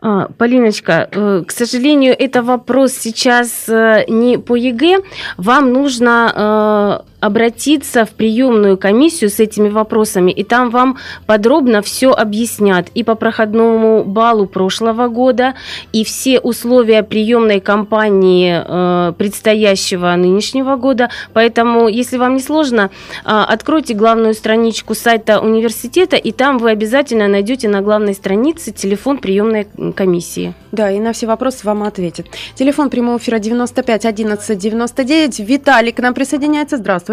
А, 0.00 0.28
Полиночка, 0.38 1.08
э, 1.10 1.42
к 1.46 1.50
сожалению, 1.50 2.14
это 2.18 2.42
вопрос 2.42 2.92
сейчас 2.92 3.68
э, 3.68 4.04
не 4.08 4.38
по 4.38 4.56
ЕГЭ. 4.56 4.98
Вам 5.36 5.72
нужно 5.72 7.04
обратиться 7.20 8.04
в 8.04 8.10
приемную 8.10 8.76
комиссию 8.78 9.30
с 9.30 9.38
этими 9.40 9.68
вопросами, 9.68 10.30
и 10.30 10.42
там 10.42 10.70
вам 10.70 10.96
подробно 11.26 11.82
все 11.82 12.10
объяснят 12.10 12.88
и 12.94 13.04
по 13.04 13.14
проходному 13.14 14.04
баллу 14.04 14.46
прошлого 14.46 15.08
года, 15.08 15.54
и 15.92 16.04
все 16.04 16.40
условия 16.40 17.02
приемной 17.02 17.60
кампании 17.60 18.62
э, 18.64 19.12
предстоящего 19.12 20.14
нынешнего 20.16 20.76
года. 20.76 21.10
Поэтому, 21.32 21.88
если 21.88 22.16
вам 22.16 22.34
не 22.34 22.40
сложно, 22.40 22.90
э, 23.24 23.28
откройте 23.28 23.94
главную 23.94 24.34
страничку 24.34 24.94
сайта 24.94 25.40
университета, 25.40 26.16
и 26.16 26.32
там 26.32 26.58
вы 26.58 26.70
обязательно 26.70 27.28
найдете 27.28 27.68
на 27.68 27.82
главной 27.82 28.14
странице 28.14 28.72
телефон 28.72 29.18
приемной 29.18 29.66
комиссии. 29.94 30.54
Да, 30.72 30.90
и 30.90 31.00
на 31.00 31.12
все 31.12 31.26
вопросы 31.26 31.66
вам 31.66 31.82
ответят. 31.82 32.26
Телефон 32.54 32.90
прямого 32.90 33.18
эфира 33.18 33.38
95 33.38 34.06
11 34.06 34.58
99. 34.58 35.40
Виталий 35.40 35.92
к 35.92 35.98
нам 35.98 36.14
присоединяется. 36.14 36.76
Здравствуйте. 36.76 37.09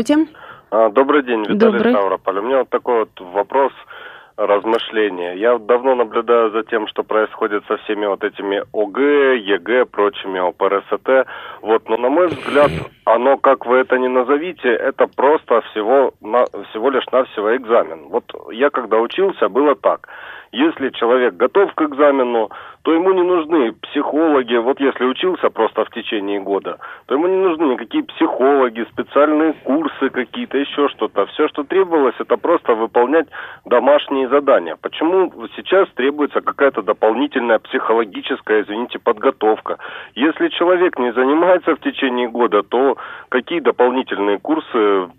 А, 0.69 0.89
добрый 0.89 1.23
день, 1.23 1.41
Виталий 1.41 1.57
Добрый. 1.57 1.93
Ставрополь. 1.93 2.39
У 2.39 2.41
меня 2.41 2.59
вот 2.59 2.69
такой 2.69 2.99
вот 2.99 3.19
вопрос 3.19 3.71
размышления. 4.37 5.33
Я 5.33 5.57
давно 5.57 5.95
наблюдаю 5.95 6.51
за 6.51 6.63
тем, 6.63 6.87
что 6.87 7.03
происходит 7.03 7.63
со 7.67 7.77
всеми 7.77 8.05
вот 8.05 8.23
этими 8.23 8.63
ОГЭ, 8.71 9.37
ЕГЭ, 9.39 9.85
прочими 9.85 10.39
ОПРСТ. 10.39 11.27
Вот, 11.61 11.89
но 11.89 11.97
на 11.97 12.09
мой 12.09 12.27
взгляд, 12.27 12.69
оно, 13.05 13.37
как 13.37 13.65
вы 13.65 13.77
это 13.77 13.97
ни 13.97 14.07
назовите, 14.07 14.69
это 14.69 15.07
просто 15.07 15.61
всего, 15.71 16.13
на, 16.21 16.45
всего 16.69 16.91
лишь 16.91 17.07
навсего 17.11 17.55
экзамен. 17.55 18.09
Вот 18.09 18.25
я 18.51 18.69
когда 18.69 18.97
учился, 18.97 19.49
было 19.49 19.75
так. 19.75 20.07
Если 20.51 20.89
человек 20.89 21.35
готов 21.35 21.73
к 21.73 21.81
экзамену, 21.81 22.49
то 22.87 22.93
ему 22.93 23.11
не 23.11 23.21
нужны 23.21 23.73
психологи. 23.73 24.55
Вот 24.55 24.79
если 24.79 25.03
учился 25.03 25.49
просто 25.49 25.83
в 25.83 25.89
течение 25.89 26.39
года, 26.39 26.77
то 27.07 27.15
ему 27.15 27.27
не 27.27 27.35
нужны 27.35 27.73
никакие 27.73 28.05
психологи, 28.05 28.87
специальные 28.93 29.55
курсы 29.65 30.09
какие-то, 30.09 30.57
еще 30.57 30.87
что-то. 30.87 31.25
Все, 31.25 31.49
что 31.49 31.63
требовалось, 31.63 32.15
это 32.17 32.37
просто 32.37 32.75
выполнять 32.75 33.27
домашние 33.65 34.29
задания. 34.29 34.77
Почему 34.79 35.33
сейчас 35.57 35.89
требуется 35.95 36.39
какая-то 36.39 36.81
дополнительная 36.81 37.59
психологическая, 37.59 38.61
извините, 38.61 38.99
подготовка? 38.99 39.79
Если 40.15 40.47
человек 40.47 40.97
не 40.97 41.11
занимается 41.11 41.75
в 41.75 41.81
течение 41.81 42.29
года, 42.29 42.63
то 42.63 42.95
какие 43.27 43.59
дополнительные 43.59 44.39
курсы 44.39 44.77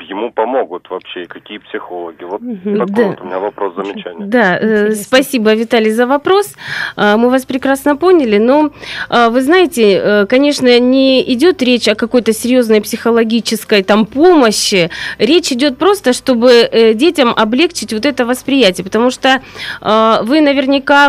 ему 0.09 0.33
помогут 0.33 0.89
вообще, 0.89 1.27
какие 1.27 1.59
психологи? 1.59 2.25
Вот 2.25 2.41
такой 2.41 2.87
да. 2.87 3.09
вот 3.09 3.21
у 3.21 3.25
меня 3.25 3.39
вопрос, 3.41 3.75
замечание. 3.75 4.27
Да, 4.27 4.59
э, 4.59 4.93
спасибо, 5.19 5.55
Виталий, 5.55 5.91
за 5.91 6.07
вопрос. 6.07 6.53
А, 6.95 7.17
мы 7.17 7.31
вас 7.31 7.45
прекрасно 7.45 7.97
поняли, 7.97 8.39
но 8.39 8.71
а, 9.09 9.31
вы 9.31 9.43
знаете, 9.43 10.01
э, 10.01 10.27
конечно, 10.27 10.79
не 10.79 11.33
идет 11.33 11.61
речь 11.61 11.89
о 11.89 11.97
какой-то 11.97 12.33
серьезной 12.33 12.81
психологической 12.81 13.83
там 13.83 14.07
помощи, 14.07 14.91
речь 15.19 15.51
идет 15.51 15.77
просто, 15.77 16.13
чтобы 16.13 16.51
э, 16.53 16.95
детям 16.95 17.35
облегчить 17.37 17.93
вот 17.93 18.07
это 18.07 18.25
восприятие, 18.27 18.85
потому 18.85 19.11
что 19.11 19.43
а, 19.81 20.23
вы 20.23 20.41
наверняка 20.41 21.09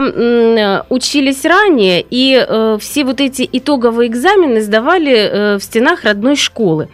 учились 0.89 1.45
ранее, 1.45 2.03
и 2.09 2.43
э, 2.47 2.77
все 2.81 3.03
вот 3.03 3.21
эти 3.21 3.47
итоговые 3.51 4.09
экзамены 4.09 4.61
сдавали 4.61 5.57
в 5.57 5.61
стенах 5.61 6.03
родной 6.03 6.35
школы. 6.35 6.87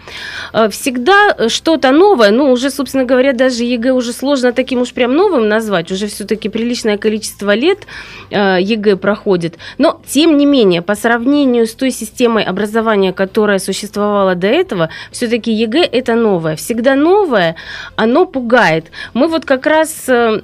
Всегда 0.69 1.47
что-то 1.47 1.91
новое, 1.91 2.31
ну, 2.31 2.51
уже, 2.51 2.69
собственно 2.69 3.05
говоря, 3.05 3.31
даже 3.31 3.63
ЕГЭ 3.63 3.91
уже 3.91 4.11
сложно 4.11 4.51
таким 4.51 4.81
уж 4.81 4.91
прям 4.91 5.13
новым 5.13 5.47
назвать, 5.47 5.91
уже 5.91 6.07
все-таки 6.07 6.49
приличное 6.49 6.97
количество 7.05 7.53
лет 7.53 7.85
ЕГЭ 8.31 8.95
проходит. 8.95 9.59
Но, 9.77 10.01
тем 10.07 10.37
не 10.37 10.45
менее, 10.45 10.81
по 10.81 10.95
сравнению 10.95 11.67
с 11.67 11.75
той 11.75 11.91
системой 11.91 12.43
образования, 12.43 13.13
которая 13.13 13.59
существовала 13.59 14.33
до 14.33 14.47
этого, 14.47 14.89
все-таки 15.11 15.51
ЕГЭ 15.51 15.83
это 15.83 16.15
новое. 16.15 16.55
Всегда 16.55 16.95
новое, 16.95 17.55
оно 17.95 18.25
пугает. 18.25 18.85
Мы 19.13 19.27
вот 19.27 19.45
как 19.45 19.67
раз 19.67 20.09
э, 20.09 20.41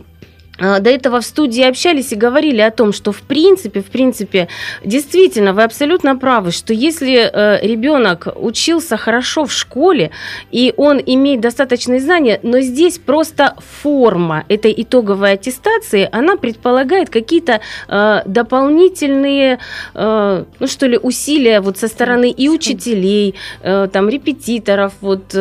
до 0.62 0.90
этого 0.90 1.22
в 1.22 1.26
студии 1.26 1.64
общались 1.64 2.12
и 2.12 2.16
говорили 2.16 2.62
о 2.62 2.70
том, 2.70 2.94
что 2.94 3.12
в 3.12 3.22
принципе, 3.24 3.82
в 3.82 3.88
принципе, 3.88 4.48
действительно, 4.86 5.54
вы 5.54 5.64
абсолютно 5.64 6.16
правы, 6.16 6.52
что 6.52 6.74
если 6.74 7.18
э, 7.18 7.66
ребенок 7.66 8.28
учился 8.36 8.96
хорошо 8.96 9.46
в 9.46 9.52
школе, 9.52 10.12
и 10.52 10.74
он 10.78 11.02
имеет 11.04 11.42
достаточные 11.42 12.00
знания, 12.00 12.40
но 12.44 12.60
здесь 12.60 13.00
просто 13.00 13.56
форма 13.82 14.44
этой 14.50 14.74
итоговой 14.78 15.34
аттестации, 15.34 16.08
она 16.12 16.36
предполагает 16.36 17.10
какие-то 17.10 17.62
э, 17.88 18.22
дополнительные, 18.26 19.58
э, 19.96 20.44
ну 20.60 20.68
что 20.68 20.86
ли, 20.86 21.00
усилия 21.02 21.62
вот 21.62 21.78
со 21.78 21.88
стороны 21.88 22.30
и 22.30 22.50
учителей, 22.50 23.36
там, 23.62 24.10
репетиторов, 24.10 24.94
вот, 25.02 25.36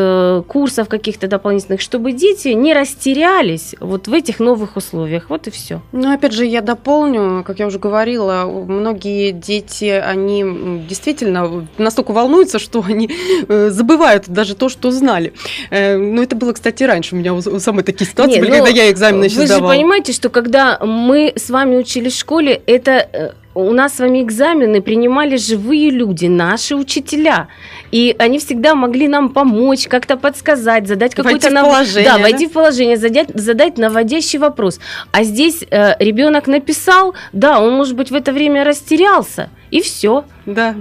курсов 0.46 0.88
каких-то 0.88 1.26
дополнительных, 1.26 1.80
чтобы 1.80 2.12
дети 2.12 2.48
не 2.48 2.72
растерялись 2.74 3.74
вот 3.80 4.08
в 4.08 4.12
этих 4.12 4.40
новых 4.40 4.76
условиях 4.76 5.09
условиях. 5.10 5.30
Вот 5.30 5.46
и 5.46 5.50
все. 5.50 5.80
Ну, 5.92 6.12
опять 6.12 6.32
же, 6.32 6.44
я 6.44 6.60
дополню, 6.60 7.44
как 7.44 7.58
я 7.58 7.66
уже 7.66 7.78
говорила, 7.78 8.44
многие 8.46 9.32
дети, 9.32 9.84
они 9.84 10.84
действительно 10.88 11.66
настолько 11.78 12.12
волнуются, 12.12 12.58
что 12.58 12.84
они 12.86 13.10
э, 13.48 13.70
забывают 13.70 14.28
даже 14.28 14.54
то, 14.54 14.68
что 14.68 14.90
знали. 14.90 15.32
Э, 15.70 15.96
ну, 15.96 16.22
это 16.22 16.36
было, 16.36 16.52
кстати, 16.52 16.84
раньше 16.84 17.14
у 17.14 17.18
меня 17.18 17.34
у 17.34 17.40
самой 17.40 17.84
такие 17.84 18.08
ситуации 18.08 18.34
Нет, 18.34 18.40
были, 18.40 18.52
когда 18.52 18.70
я 18.70 18.90
экзамены 18.90 19.24
еще 19.24 19.36
Вы 19.36 19.46
сдавала. 19.46 19.72
же 19.72 19.78
понимаете, 19.78 20.12
что 20.12 20.28
когда 20.28 20.78
мы 20.78 21.32
с 21.36 21.50
вами 21.50 21.76
учились 21.76 22.14
в 22.14 22.18
школе, 22.18 22.60
это 22.66 22.90
э, 23.12 23.30
у 23.54 23.72
нас 23.72 23.96
с 23.96 23.98
вами 23.98 24.22
экзамены 24.22 24.80
принимали 24.80 25.36
живые 25.36 25.90
люди, 25.90 26.26
наши 26.26 26.76
учителя. 26.76 27.48
И 27.90 28.14
они 28.18 28.38
всегда 28.38 28.74
могли 28.74 29.08
нам 29.08 29.30
помочь, 29.30 29.88
как-то 29.88 30.16
подсказать, 30.16 30.86
задать 30.86 31.14
какое-то 31.14 31.50
нав... 31.50 31.66
положение. 31.66 32.10
Да, 32.10 32.18
войти 32.18 32.46
в 32.46 32.52
положение, 32.52 32.96
задать, 32.96 33.28
задать 33.34 33.78
наводящий 33.78 34.38
вопрос. 34.38 34.78
А 35.10 35.24
здесь 35.24 35.64
э, 35.68 35.94
ребенок 35.98 36.46
написал, 36.46 37.14
да, 37.32 37.60
он, 37.60 37.74
может 37.74 37.96
быть, 37.96 38.10
в 38.10 38.14
это 38.14 38.32
время 38.32 38.64
растерялся, 38.64 39.50
и 39.70 39.80
все. 39.80 40.24
Да. 40.46 40.74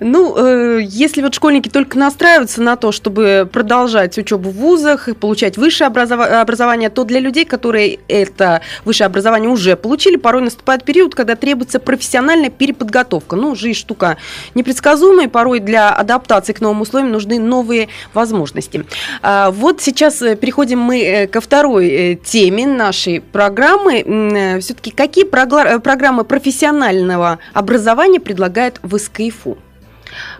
Ну, 0.00 0.34
э, 0.36 0.80
если 0.82 1.20
вот 1.20 1.34
школьники 1.34 1.68
только 1.68 1.98
настраиваются 1.98 2.62
на 2.62 2.76
то, 2.76 2.92
чтобы 2.92 3.48
продолжать 3.52 4.16
учебу 4.16 4.50
в 4.50 4.54
вузах, 4.54 5.08
получать 5.20 5.56
высшее 5.56 5.90
образова- 5.90 6.40
образование, 6.40 6.90
то 6.90 7.04
для 7.04 7.20
людей, 7.20 7.44
которые 7.44 7.98
это 8.08 8.62
высшее 8.84 9.06
образование 9.06 9.50
уже 9.50 9.76
получили, 9.76 10.16
порой 10.16 10.42
наступает 10.42 10.84
период, 10.84 11.14
когда 11.14 11.36
требуется 11.36 11.80
профессиональная 11.80 12.50
переподготовка. 12.50 13.36
Ну, 13.36 13.54
жизнь 13.54 13.78
штука 13.78 14.16
непредсказуемая, 14.54 15.28
порой 15.28 15.60
для 15.60 15.90
адаптации 15.90 16.52
к 16.52 16.60
новым 16.60 16.82
условиям 16.82 17.12
нужны 17.12 17.38
новые 17.38 17.88
возможности. 18.14 18.84
А, 19.22 19.50
вот 19.50 19.82
сейчас 19.82 20.22
э, 20.22 20.36
переходим 20.36 20.78
мы 20.78 21.02
э, 21.02 21.26
ко 21.26 21.40
второй 21.40 21.88
э, 21.88 22.14
теме 22.14 22.66
нашей 22.66 23.20
программы. 23.20 24.58
Все-таки 24.60 24.90
какие 24.90 25.24
программы 25.24 26.24
профессионального 26.24 27.38
образования 27.52 28.13
предлагает 28.20 28.78
в 28.82 28.98
СКИФУ? 28.98 29.58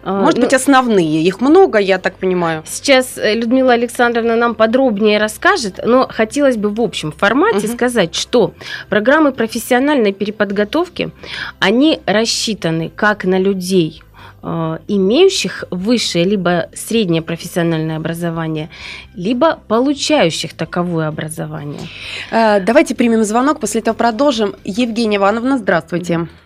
А, 0.02 0.20
Может 0.20 0.36
ну, 0.36 0.44
быть, 0.44 0.54
основные. 0.54 1.22
Их 1.22 1.40
много, 1.40 1.78
я 1.78 1.98
так 1.98 2.16
понимаю. 2.16 2.62
Сейчас 2.66 3.16
э, 3.16 3.34
Людмила 3.34 3.72
Александровна 3.72 4.36
нам 4.36 4.54
подробнее 4.54 5.18
расскажет, 5.18 5.80
но 5.84 6.06
хотелось 6.08 6.56
бы 6.56 6.68
в 6.68 6.80
общем 6.80 7.12
формате 7.12 7.66
угу. 7.66 7.74
сказать, 7.74 8.14
что 8.14 8.54
программы 8.88 9.32
профессиональной 9.32 10.12
переподготовки, 10.12 11.10
они 11.58 12.00
рассчитаны 12.06 12.90
как 12.94 13.24
на 13.24 13.38
людей, 13.38 14.02
э, 14.42 14.78
имеющих 14.88 15.64
высшее 15.70 16.24
либо 16.24 16.68
среднее 16.74 17.22
профессиональное 17.22 17.96
образование, 17.96 18.68
либо 19.14 19.60
получающих 19.68 20.54
таковое 20.54 21.08
образование. 21.08 21.88
Э, 22.30 22.60
давайте 22.60 22.94
примем 22.94 23.24
звонок, 23.24 23.60
после 23.60 23.80
этого 23.80 23.94
продолжим. 23.94 24.54
Евгения 24.64 25.16
Ивановна, 25.16 25.58
здравствуйте. 25.58 26.04
Здравствуйте. 26.14 26.43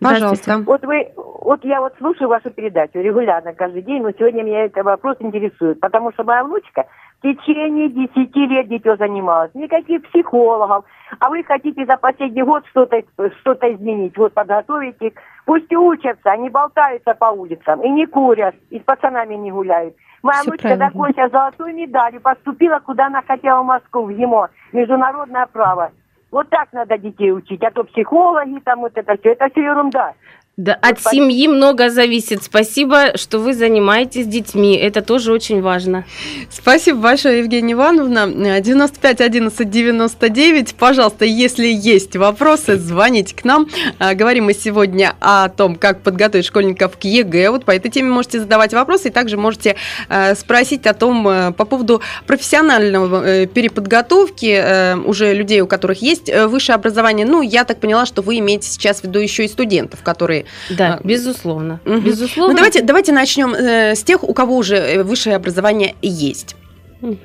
Пожалуйста. 0.00 0.58
Вот 0.66 0.84
вы, 0.84 1.10
вот 1.16 1.64
я 1.64 1.80
вот 1.80 1.94
слушаю 1.98 2.28
вашу 2.28 2.50
передачу 2.50 2.98
регулярно 2.98 3.54
каждый 3.54 3.82
день, 3.82 4.02
но 4.02 4.10
сегодня 4.12 4.42
меня 4.42 4.64
этот 4.64 4.84
вопрос 4.84 5.16
интересует, 5.20 5.80
потому 5.80 6.12
что 6.12 6.24
моя 6.24 6.44
внучка 6.44 6.86
в 7.18 7.22
течение 7.22 7.88
десяти 7.90 8.46
лет 8.46 8.68
дитё 8.68 8.96
занималась, 8.96 9.54
никаких 9.54 10.02
психологов, 10.08 10.84
а 11.18 11.30
вы 11.30 11.44
хотите 11.44 11.84
за 11.84 11.96
последний 11.96 12.42
год 12.42 12.64
что-то 12.68 13.02
что 13.40 13.52
изменить, 13.54 14.16
вот 14.16 14.32
подготовить 14.32 14.96
их, 15.00 15.12
пусть 15.44 15.70
и 15.70 15.76
учатся, 15.76 16.30
они 16.30 16.48
болтаются 16.48 17.14
по 17.14 17.26
улицам, 17.26 17.82
и 17.82 17.88
не 17.90 18.06
курят, 18.06 18.54
и 18.70 18.78
с 18.78 18.82
пацанами 18.82 19.34
не 19.34 19.50
гуляют. 19.50 19.94
Моя 20.22 20.40
Все 20.40 20.50
внучка 20.50 20.76
закончила 20.76 21.28
золотую 21.28 21.74
медаль, 21.74 22.20
поступила, 22.20 22.78
куда 22.80 23.06
она 23.06 23.22
хотела 23.22 23.62
в 23.62 23.66
Москву, 23.66 24.04
в 24.04 24.10
ЕМО, 24.10 24.50
международное 24.72 25.46
право. 25.46 25.92
Вот 26.30 26.48
так 26.48 26.72
надо 26.72 26.96
детей 26.96 27.32
учить, 27.32 27.62
а 27.62 27.70
то 27.70 27.84
психологи 27.84 28.60
там 28.64 28.80
вот 28.80 28.92
это 28.96 29.16
все, 29.18 29.30
это 29.30 29.50
все 29.50 29.62
ерунда. 29.62 30.14
Да, 30.60 30.74
от 30.74 31.00
спасибо. 31.00 31.24
семьи 31.24 31.48
много 31.48 31.88
зависит. 31.88 32.42
Спасибо, 32.42 33.16
что 33.16 33.38
вы 33.38 33.54
занимаетесь 33.54 34.26
детьми. 34.26 34.76
Это 34.76 35.00
тоже 35.00 35.32
очень 35.32 35.62
важно. 35.62 36.04
Спасибо 36.50 36.98
большое, 36.98 37.38
Евгения 37.38 37.72
Ивановна. 37.72 38.60
95 38.60 39.22
11 39.22 39.70
99. 39.70 40.74
Пожалуйста, 40.74 41.24
если 41.24 41.66
есть 41.66 42.14
вопросы, 42.14 42.76
звоните 42.76 43.34
к 43.34 43.42
нам. 43.44 43.68
А, 43.98 44.12
говорим 44.12 44.44
мы 44.44 44.52
сегодня 44.52 45.14
о 45.20 45.48
том, 45.48 45.76
как 45.76 46.02
подготовить 46.02 46.44
школьников 46.44 46.98
к 46.98 47.04
ЕГЭ. 47.04 47.52
Вот 47.52 47.64
по 47.64 47.70
этой 47.70 47.90
теме 47.90 48.10
можете 48.10 48.40
задавать 48.40 48.74
вопросы 48.74 49.08
и 49.08 49.10
также 49.10 49.38
можете 49.38 49.76
а, 50.10 50.34
спросить 50.34 50.86
о 50.86 50.92
том, 50.92 51.26
э, 51.26 51.52
по 51.52 51.64
поводу 51.64 52.02
профессионального 52.26 53.24
э, 53.24 53.46
переподготовки 53.46 54.60
э, 54.62 54.96
уже 54.96 55.32
людей, 55.32 55.62
у 55.62 55.66
которых 55.66 56.02
есть 56.02 56.30
высшее 56.48 56.76
образование. 56.76 57.24
Ну, 57.24 57.40
я 57.40 57.64
так 57.64 57.80
поняла, 57.80 58.04
что 58.04 58.20
вы 58.20 58.40
имеете 58.40 58.68
сейчас 58.68 59.00
в 59.00 59.04
виду 59.04 59.20
еще 59.20 59.46
и 59.46 59.48
студентов, 59.48 60.02
которые 60.02 60.44
да, 60.70 60.94
а, 60.94 61.06
безусловно. 61.06 61.80
Угу. 61.84 62.00
безусловно. 62.00 62.52
Ну, 62.52 62.56
давайте, 62.56 62.82
давайте 62.82 63.12
начнем 63.12 63.54
э, 63.54 63.94
с 63.94 64.02
тех, 64.02 64.22
у 64.22 64.32
кого 64.32 64.56
уже 64.56 64.76
э, 64.76 65.02
высшее 65.02 65.36
образование 65.36 65.94
есть. 66.02 66.56
Угу. 67.02 67.16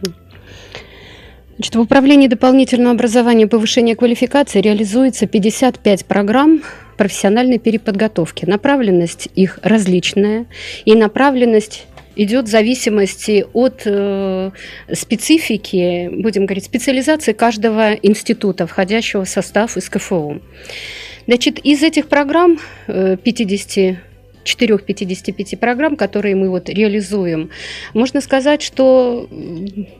Значит, 1.58 1.76
в 1.76 1.80
управлении 1.80 2.28
дополнительного 2.28 2.96
образования 2.96 3.46
и 3.46 3.48
повышения 3.48 3.96
квалификации 3.96 4.60
реализуется 4.60 5.26
55 5.26 6.06
программ 6.06 6.62
профессиональной 6.98 7.60
переподготовки. 7.60 8.46
Направленность 8.46 9.30
их 9.36 9.60
различная, 9.64 10.48
и 10.84 10.96
направленность 10.96 11.86
идет 12.16 12.46
в 12.46 12.50
зависимости 12.50 13.46
от 13.54 13.82
э, 13.86 14.52
специфики, 14.94 16.10
будем 16.12 16.46
говорить, 16.46 16.66
специализации 16.66 17.34
каждого 17.34 17.94
института, 17.94 18.68
входящего 18.68 19.26
в 19.26 19.30
состав 19.30 19.78
СКФУ. 19.80 20.42
Значит, 21.28 21.60
из 21.60 21.84
этих 21.84 22.08
программ 22.08 22.60
50 22.88 23.78
э, 23.78 23.98
4-55 24.46 25.58
программ, 25.58 25.96
которые 25.96 26.36
мы 26.36 26.50
вот 26.50 26.70
реализуем, 26.70 27.50
можно 27.94 28.22
сказать, 28.22 28.62
что 28.62 29.28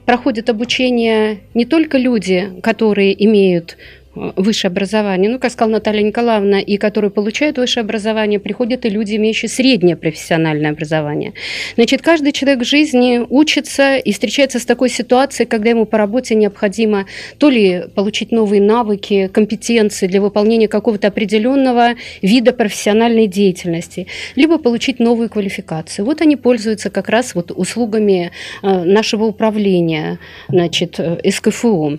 проходят 0.04 0.48
обучение 0.48 1.40
не 1.54 1.64
только 1.64 1.98
люди, 1.98 2.52
которые 2.62 3.12
имеют 3.24 3.76
высшее 4.16 4.70
образование, 4.70 5.30
ну, 5.30 5.38
как 5.38 5.52
сказала 5.52 5.74
Наталья 5.74 6.02
Николаевна, 6.02 6.60
и 6.60 6.76
которые 6.78 7.10
получают 7.10 7.58
высшее 7.58 7.84
образование, 7.84 8.40
приходят 8.40 8.84
и 8.84 8.88
люди, 8.88 9.16
имеющие 9.16 9.48
среднее 9.48 9.96
профессиональное 9.96 10.70
образование. 10.70 11.34
Значит, 11.76 12.02
каждый 12.02 12.32
человек 12.32 12.62
в 12.62 12.66
жизни 12.66 13.20
учится 13.28 13.96
и 13.96 14.12
встречается 14.12 14.58
с 14.58 14.64
такой 14.64 14.88
ситуацией, 14.88 15.46
когда 15.46 15.70
ему 15.70 15.84
по 15.86 15.98
работе 15.98 16.34
необходимо 16.34 17.06
то 17.38 17.50
ли 17.50 17.84
получить 17.94 18.32
новые 18.32 18.62
навыки, 18.62 19.28
компетенции 19.32 20.06
для 20.06 20.20
выполнения 20.20 20.68
какого-то 20.68 21.08
определенного 21.08 21.94
вида 22.22 22.52
профессиональной 22.52 23.26
деятельности, 23.26 24.06
либо 24.34 24.58
получить 24.58 24.98
новую 24.98 25.28
квалификацию. 25.28 26.04
Вот 26.06 26.22
они 26.22 26.36
пользуются 26.36 26.90
как 26.90 27.08
раз 27.08 27.34
вот 27.34 27.50
услугами 27.50 28.32
э, 28.62 28.84
нашего 28.84 29.24
управления, 29.24 30.18
значит, 30.48 30.98
э, 30.98 31.18
СКФУ. 31.30 31.98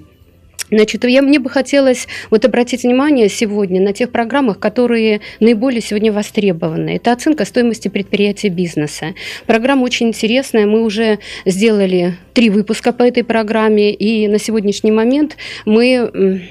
Значит, 0.69 1.05
я, 1.05 1.21
мне 1.21 1.39
бы 1.39 1.49
хотелось 1.49 2.07
вот 2.29 2.43
обратить 2.45 2.83
внимание 2.83 3.29
сегодня 3.29 3.81
на 3.81 3.93
тех 3.93 4.11
программах, 4.11 4.59
которые 4.59 5.21
наиболее 5.39 5.81
сегодня 5.81 6.11
востребованы. 6.11 6.95
Это 6.97 7.13
оценка 7.13 7.45
стоимости 7.45 7.87
предприятия 7.87 8.49
бизнеса. 8.49 9.13
Программа 9.45 9.83
очень 9.83 10.09
интересная. 10.09 10.65
Мы 10.65 10.83
уже 10.83 11.19
сделали 11.45 12.17
три 12.33 12.49
выпуска 12.49 12.91
по 12.91 13.03
этой 13.03 13.23
программе, 13.23 13.93
и 13.93 14.27
на 14.27 14.39
сегодняшний 14.39 14.91
момент 14.91 15.37
мы 15.65 16.41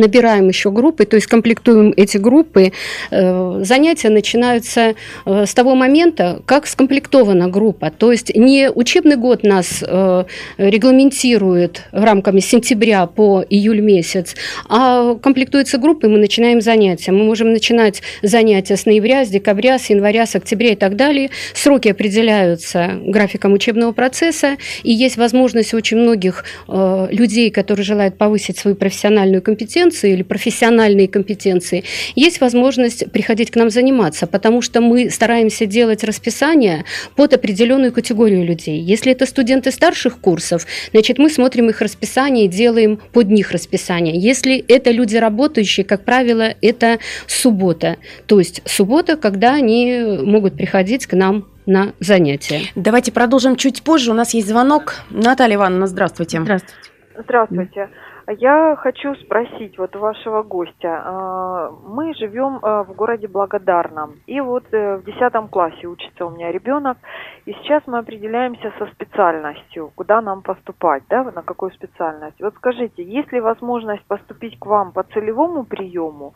набираем 0.00 0.48
еще 0.48 0.70
группы, 0.70 1.04
то 1.04 1.16
есть 1.16 1.26
комплектуем 1.26 1.92
эти 1.96 2.18
группы. 2.18 2.72
Э, 3.10 3.60
занятия 3.62 4.10
начинаются 4.10 4.94
э, 5.24 5.46
с 5.46 5.54
того 5.54 5.74
момента, 5.74 6.42
как 6.46 6.66
скомплектована 6.66 7.48
группа. 7.48 7.90
То 7.90 8.12
есть 8.12 8.34
не 8.34 8.70
учебный 8.70 9.16
год 9.16 9.42
нас 9.42 9.82
э, 9.86 10.24
регламентирует 10.58 11.82
в 11.92 12.04
рамках 12.04 12.26
сентября 12.42 13.06
по 13.06 13.44
июль 13.48 13.80
месяц, 13.80 14.34
а 14.68 15.14
комплектуется 15.14 15.78
группа, 15.78 16.06
и 16.06 16.08
мы 16.08 16.18
начинаем 16.18 16.60
занятия. 16.60 17.12
Мы 17.12 17.24
можем 17.24 17.52
начинать 17.52 18.02
занятия 18.22 18.76
с 18.76 18.84
ноября, 18.84 19.24
с 19.24 19.28
декабря, 19.28 19.78
с 19.78 19.90
января, 19.90 20.26
с 20.26 20.34
октября 20.34 20.70
и 20.72 20.74
так 20.74 20.96
далее. 20.96 21.30
Сроки 21.54 21.88
определяются 21.88 22.98
графиком 23.02 23.52
учебного 23.52 23.92
процесса, 23.92 24.56
и 24.82 24.92
есть 24.92 25.16
возможность 25.16 25.72
очень 25.72 25.98
многих 25.98 26.44
людей, 26.68 27.50
которые 27.50 27.84
желают 27.84 28.18
повысить 28.18 28.58
свою 28.58 28.76
профессиональную 28.76 29.40
компетенцию, 29.42 29.85
компетенции 29.86 30.12
или 30.12 30.22
профессиональные 30.22 31.08
компетенции, 31.08 31.84
есть 32.14 32.40
возможность 32.40 33.10
приходить 33.12 33.50
к 33.50 33.56
нам 33.56 33.70
заниматься, 33.70 34.26
потому 34.26 34.62
что 34.62 34.80
мы 34.80 35.10
стараемся 35.10 35.66
делать 35.66 36.04
расписание 36.04 36.84
под 37.14 37.34
определенную 37.34 37.92
категорию 37.92 38.44
людей. 38.44 38.80
Если 38.80 39.12
это 39.12 39.26
студенты 39.26 39.70
старших 39.70 40.18
курсов, 40.20 40.66
значит, 40.92 41.18
мы 41.18 41.30
смотрим 41.30 41.68
их 41.70 41.80
расписание 41.80 42.46
и 42.46 42.48
делаем 42.48 42.98
под 43.12 43.30
них 43.30 43.52
расписание. 43.52 44.18
Если 44.18 44.64
это 44.68 44.90
люди 44.90 45.16
работающие, 45.16 45.84
как 45.84 46.04
правило, 46.04 46.54
это 46.62 46.98
суббота. 47.26 47.96
То 48.26 48.38
есть 48.38 48.62
суббота, 48.64 49.16
когда 49.16 49.54
они 49.54 50.02
могут 50.22 50.56
приходить 50.56 51.06
к 51.06 51.16
нам 51.16 51.44
на 51.66 51.92
занятия. 52.00 52.60
Давайте 52.76 53.12
продолжим 53.12 53.56
чуть 53.56 53.82
позже. 53.82 54.10
У 54.10 54.14
нас 54.14 54.34
есть 54.34 54.48
звонок. 54.48 54.94
Наталья 55.10 55.56
Ивановна, 55.56 55.86
здравствуйте. 55.86 56.40
Здравствуйте. 56.40 56.74
Здравствуйте. 57.18 57.88
Я 58.28 58.74
хочу 58.76 59.14
спросить 59.14 59.78
вот 59.78 59.94
вашего 59.94 60.42
гостя. 60.42 61.00
А, 61.04 61.70
мы 61.86 62.12
живем 62.14 62.58
а, 62.60 62.82
в 62.82 62.92
городе 62.92 63.28
Благодарном, 63.28 64.14
и 64.26 64.40
вот 64.40 64.64
э, 64.72 64.96
в 64.96 65.04
десятом 65.04 65.46
классе 65.46 65.86
учится 65.86 66.26
у 66.26 66.30
меня 66.30 66.50
ребенок, 66.50 66.98
и 67.44 67.52
сейчас 67.52 67.84
мы 67.86 67.98
определяемся 67.98 68.72
со 68.80 68.86
специальностью, 68.86 69.92
куда 69.94 70.20
нам 70.20 70.42
поступать, 70.42 71.04
да, 71.08 71.22
на 71.22 71.42
какую 71.42 71.70
специальность. 71.70 72.40
Вот 72.40 72.54
скажите, 72.56 73.04
есть 73.04 73.30
ли 73.30 73.40
возможность 73.40 74.04
поступить 74.06 74.58
к 74.58 74.66
вам 74.66 74.90
по 74.90 75.04
целевому 75.04 75.62
приему? 75.62 76.34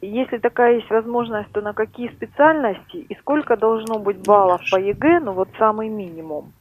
Если 0.00 0.38
такая 0.38 0.76
есть 0.76 0.90
возможность, 0.90 1.50
то 1.50 1.60
на 1.60 1.72
какие 1.72 2.08
специальности 2.08 2.98
и 2.98 3.16
сколько 3.16 3.56
должно 3.56 3.98
быть 3.98 4.24
баллов 4.24 4.60
по 4.70 4.76
ЕГЭ, 4.76 5.18
ну 5.18 5.32
вот 5.32 5.48
самый 5.58 5.88
минимум? 5.88 6.52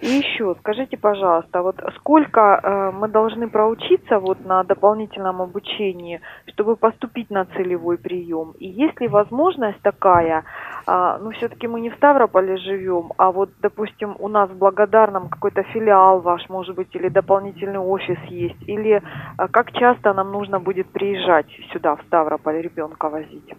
И 0.00 0.06
еще, 0.06 0.54
скажите, 0.60 0.96
пожалуйста, 0.96 1.62
вот 1.62 1.76
сколько 1.96 2.40
э, 2.62 2.90
мы 2.92 3.08
должны 3.08 3.48
проучиться 3.48 4.20
вот 4.20 4.44
на 4.44 4.62
дополнительном 4.62 5.42
обучении, 5.42 6.20
чтобы 6.46 6.76
поступить 6.76 7.30
на 7.30 7.46
целевой 7.46 7.98
прием? 7.98 8.52
И 8.60 8.68
есть 8.68 9.00
ли 9.00 9.08
возможность 9.08 9.80
такая, 9.82 10.44
э, 10.86 11.18
ну 11.20 11.30
все-таки 11.32 11.66
мы 11.66 11.80
не 11.80 11.90
в 11.90 11.96
Ставрополе 11.96 12.58
живем, 12.58 13.12
а 13.16 13.32
вот, 13.32 13.50
допустим, 13.60 14.14
у 14.20 14.28
нас 14.28 14.48
в 14.48 14.56
Благодарном 14.56 15.28
какой-то 15.28 15.64
филиал 15.64 16.20
ваш, 16.20 16.48
может 16.48 16.76
быть, 16.76 16.94
или 16.94 17.08
дополнительный 17.08 17.80
офис 17.80 18.18
есть, 18.28 18.68
или 18.68 19.02
э, 19.02 19.48
как 19.50 19.72
часто 19.72 20.14
нам 20.14 20.30
нужно 20.30 20.60
будет 20.60 20.86
приезжать 20.92 21.48
сюда, 21.72 21.96
в 21.96 22.02
Ставрополь, 22.02 22.60
ребенка 22.60 23.08
возить? 23.08 23.52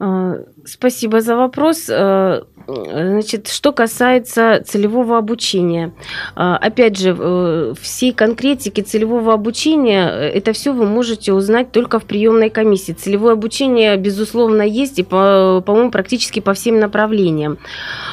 А, 0.00 0.36
спасибо 0.64 1.20
за 1.20 1.36
вопрос. 1.36 1.88
А, 1.90 2.44
значит, 2.66 3.48
что 3.48 3.72
касается 3.72 4.62
целевого 4.64 5.18
обучения. 5.18 5.92
А, 6.36 6.56
опять 6.56 6.96
же, 6.96 7.16
э, 7.18 7.74
всей 7.80 8.12
конкретики 8.12 8.80
целевого 8.80 9.34
обучения, 9.34 10.08
э, 10.08 10.28
это 10.28 10.52
все 10.52 10.72
вы 10.72 10.86
можете 10.86 11.32
узнать 11.32 11.72
только 11.72 11.98
в 11.98 12.04
приемной 12.04 12.50
комиссии. 12.50 12.92
Целевое 12.92 13.32
обучение, 13.32 13.96
безусловно, 13.96 14.62
есть 14.62 15.00
и, 15.00 15.02
по, 15.02 15.62
по-моему, 15.66 15.90
практически 15.90 16.38
по 16.38 16.54
всем 16.54 16.78
направлениям. 16.78 17.58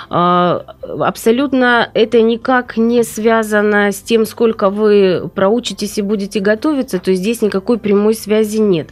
Абсолютно 0.09 1.89
это 1.93 2.21
никак 2.21 2.77
не 2.77 3.03
связано 3.03 3.91
с 3.91 4.01
тем, 4.01 4.25
сколько 4.25 4.69
вы 4.69 5.29
проучитесь 5.33 5.97
и 5.97 6.01
будете 6.01 6.39
готовиться, 6.39 6.99
то 6.99 7.09
есть 7.11 7.23
здесь 7.23 7.41
никакой 7.41 7.79
прямой 7.79 8.13
связи 8.13 8.57
нет. 8.57 8.89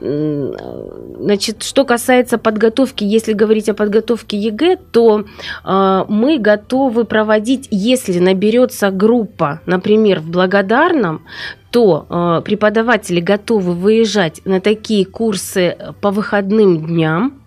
Значит, 0.00 1.62
что 1.62 1.84
касается 1.84 2.11
подготовки, 2.38 3.04
если 3.04 3.32
говорить 3.32 3.68
о 3.68 3.74
подготовке 3.74 4.36
ЕГЭ, 4.36 4.76
то 4.90 5.24
э, 5.64 6.04
мы 6.08 6.38
готовы 6.38 7.04
проводить, 7.04 7.68
если 7.70 8.18
наберется 8.18 8.90
группа, 8.90 9.60
например, 9.66 10.20
в 10.20 10.30
Благодарном, 10.30 11.22
то 11.70 12.06
э, 12.08 12.42
преподаватели 12.44 13.20
готовы 13.20 13.72
выезжать 13.72 14.42
на 14.44 14.60
такие 14.60 15.06
курсы 15.06 15.76
по 16.00 16.10
выходным 16.10 16.86
дням, 16.86 17.42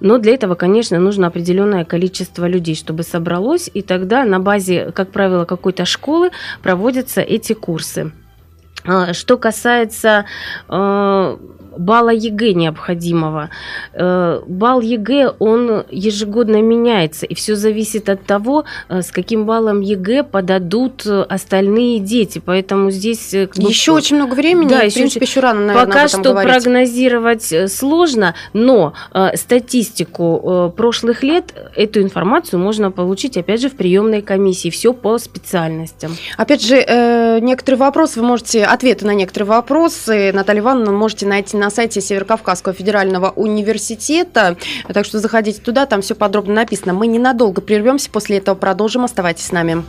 но 0.00 0.18
для 0.18 0.34
этого, 0.34 0.54
конечно, 0.54 0.98
нужно 0.98 1.28
определенное 1.28 1.84
количество 1.84 2.46
людей, 2.46 2.74
чтобы 2.74 3.02
собралось, 3.02 3.70
и 3.72 3.82
тогда 3.82 4.24
на 4.24 4.40
базе, 4.40 4.90
как 4.92 5.10
правило, 5.10 5.44
какой-то 5.44 5.84
школы 5.84 6.30
проводятся 6.62 7.20
эти 7.20 7.52
курсы. 7.52 8.12
А, 8.84 9.12
что 9.12 9.38
касается 9.38 10.26
балла 11.76 12.10
ЕГЭ 12.10 12.52
необходимого. 12.52 13.50
Э, 13.92 14.40
балл 14.46 14.80
ЕГЭ, 14.80 15.34
он 15.38 15.84
ежегодно 15.90 16.60
меняется, 16.62 17.26
и 17.26 17.34
все 17.34 17.56
зависит 17.56 18.08
от 18.08 18.24
того, 18.24 18.64
э, 18.88 19.02
с 19.02 19.10
каким 19.10 19.46
баллом 19.46 19.80
ЕГЭ 19.80 20.24
подадут 20.24 21.06
остальные 21.06 22.00
дети. 22.00 22.42
Поэтому 22.44 22.90
здесь... 22.90 23.32
Еще 23.32 23.92
очень 23.92 24.16
много 24.16 24.34
времени, 24.34 24.68
да, 24.68 24.88
в 24.88 24.92
принципе, 24.94 25.24
еще 25.24 25.40
рано, 25.40 25.66
наверное, 25.66 25.86
Пока 25.86 26.08
что 26.08 26.22
говорить. 26.22 26.52
прогнозировать 26.52 27.54
сложно, 27.68 28.34
но 28.52 28.92
статистику 29.34 30.72
прошлых 30.76 31.22
лет, 31.22 31.54
эту 31.76 32.02
информацию 32.02 32.60
можно 32.60 32.90
получить, 32.90 33.36
опять 33.36 33.60
же, 33.60 33.68
в 33.68 33.76
приемной 33.76 34.22
комиссии. 34.22 34.70
Все 34.70 34.92
по 34.92 35.18
специальностям. 35.18 36.16
Опять 36.36 36.62
же, 36.62 37.38
некоторые 37.40 37.78
вопросы 37.78 38.20
вы 38.20 38.26
можете, 38.26 38.64
ответы 38.64 39.06
на 39.06 39.14
некоторые 39.14 39.48
вопросы, 39.48 40.32
Наталья 40.32 40.60
Ивановна, 40.60 40.92
можете 40.92 41.26
найти 41.26 41.56
на 41.62 41.70
сайте 41.70 42.00
Северокавказского 42.00 42.74
федерального 42.74 43.30
университета. 43.30 44.56
Так 44.92 45.06
что 45.06 45.20
заходите 45.20 45.60
туда, 45.60 45.86
там 45.86 46.02
все 46.02 46.16
подробно 46.16 46.54
написано. 46.54 46.92
Мы 46.92 47.06
ненадолго 47.06 47.60
прервемся, 47.60 48.10
после 48.10 48.38
этого 48.38 48.56
продолжим. 48.56 49.04
Оставайтесь 49.04 49.46
с 49.46 49.52
нами. 49.52 49.84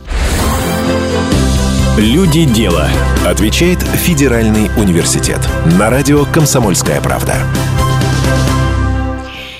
Люди 1.98 2.44
дела. 2.44 2.88
Отвечает 3.26 3.80
Федеральный 3.82 4.70
университет. 4.76 5.40
На 5.78 5.90
радио 5.90 6.24
«Комсомольская 6.26 7.00
правда». 7.00 7.34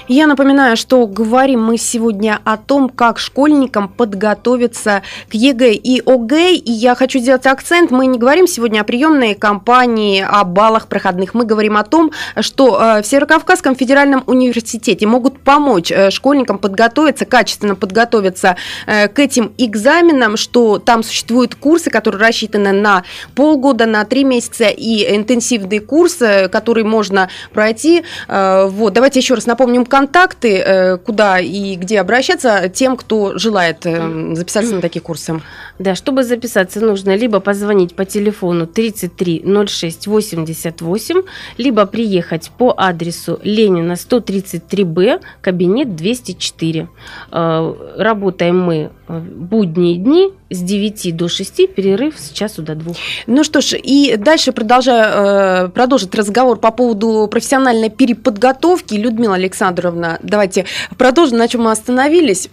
Я 0.06 0.26
напоминаю, 0.26 0.76
что 0.76 1.06
говорим 1.06 1.64
мы 1.64 1.78
сегодня 1.78 2.38
о 2.44 2.58
том, 2.58 2.90
как 2.90 3.18
школьникам 3.18 3.88
подготовиться 3.88 5.02
к 5.30 5.34
ЕГЭ 5.34 5.72
и 5.72 6.02
ОГЭ. 6.04 6.56
И 6.56 6.70
я 6.70 6.94
хочу 6.94 7.18
сделать 7.20 7.46
акцент. 7.46 7.90
Мы 7.90 8.04
не 8.04 8.18
говорим 8.18 8.46
сегодня 8.46 8.82
о 8.82 8.84
приемной 8.84 9.34
кампании, 9.34 10.20
о 10.20 10.44
баллах 10.44 10.88
проходных. 10.88 11.32
Мы 11.32 11.46
говорим 11.46 11.78
о 11.78 11.84
том, 11.84 12.12
что 12.40 12.78
э, 12.78 13.02
в 13.02 13.06
Северокавказском 13.06 13.74
федеральном 13.76 14.24
университете 14.26 15.06
могут 15.06 15.40
помочь 15.40 15.90
э, 15.90 16.10
школьникам 16.10 16.58
подготовиться, 16.58 17.24
качественно 17.24 17.74
подготовиться 17.74 18.56
э, 18.86 19.08
к 19.08 19.18
этим 19.18 19.54
экзаменам, 19.56 20.36
что 20.36 20.78
там 20.78 21.02
существуют 21.02 21.54
курсы, 21.54 21.88
которые 21.88 22.20
рассчитаны 22.20 22.72
на 22.72 23.04
полгода, 23.34 23.86
на 23.86 24.04
три 24.04 24.24
месяца 24.24 24.64
и 24.64 25.16
интенсивные 25.16 25.80
курсы, 25.80 26.50
которые 26.52 26.84
можно 26.84 27.30
пройти. 27.54 28.04
Вот, 28.28 28.92
давайте 28.92 29.20
еще 29.20 29.34
раз 29.34 29.46
напомним 29.46 29.86
контакты, 29.94 30.58
э, 30.58 30.96
куда 30.96 31.38
и 31.38 31.76
где 31.76 32.00
обращаться 32.00 32.68
тем, 32.68 32.96
кто 32.96 33.38
желает 33.38 33.86
э, 33.86 34.34
записаться 34.34 34.74
на 34.74 34.80
такие 34.80 35.00
курсы? 35.00 35.40
Да, 35.78 35.94
чтобы 35.94 36.24
записаться, 36.24 36.80
нужно 36.80 37.14
либо 37.14 37.38
позвонить 37.38 37.94
по 37.94 38.04
телефону 38.04 38.66
33 38.66 39.44
06 39.66 40.06
88, 40.08 41.22
либо 41.58 41.86
приехать 41.86 42.50
по 42.58 42.74
адресу 42.76 43.38
Ленина 43.44 43.92
133Б, 43.92 45.20
кабинет 45.40 45.94
204. 45.94 46.88
Э, 47.30 47.74
работаем 47.96 48.58
мы 48.58 48.90
будние 49.08 49.96
дни 49.96 50.32
с 50.54 50.60
9 50.60 51.16
до 51.16 51.28
6, 51.28 51.74
перерыв 51.74 52.14
с 52.18 52.30
часу 52.30 52.62
до 52.62 52.74
2. 52.74 52.94
Ну 53.26 53.44
что 53.44 53.60
ж, 53.60 53.74
и 53.74 54.16
дальше 54.16 54.52
продолжаю, 54.52 55.70
продолжить 55.70 56.14
разговор 56.14 56.58
по 56.58 56.70
поводу 56.70 57.28
профессиональной 57.30 57.90
переподготовки. 57.90 58.94
Людмила 58.94 59.34
Александровна 59.34 59.64
Александровна, 59.74 60.18
давайте 60.22 60.66
продолжим, 60.98 61.38
на 61.38 61.48
чем 61.48 61.62
мы 61.62 61.70
остановились. 61.70 62.48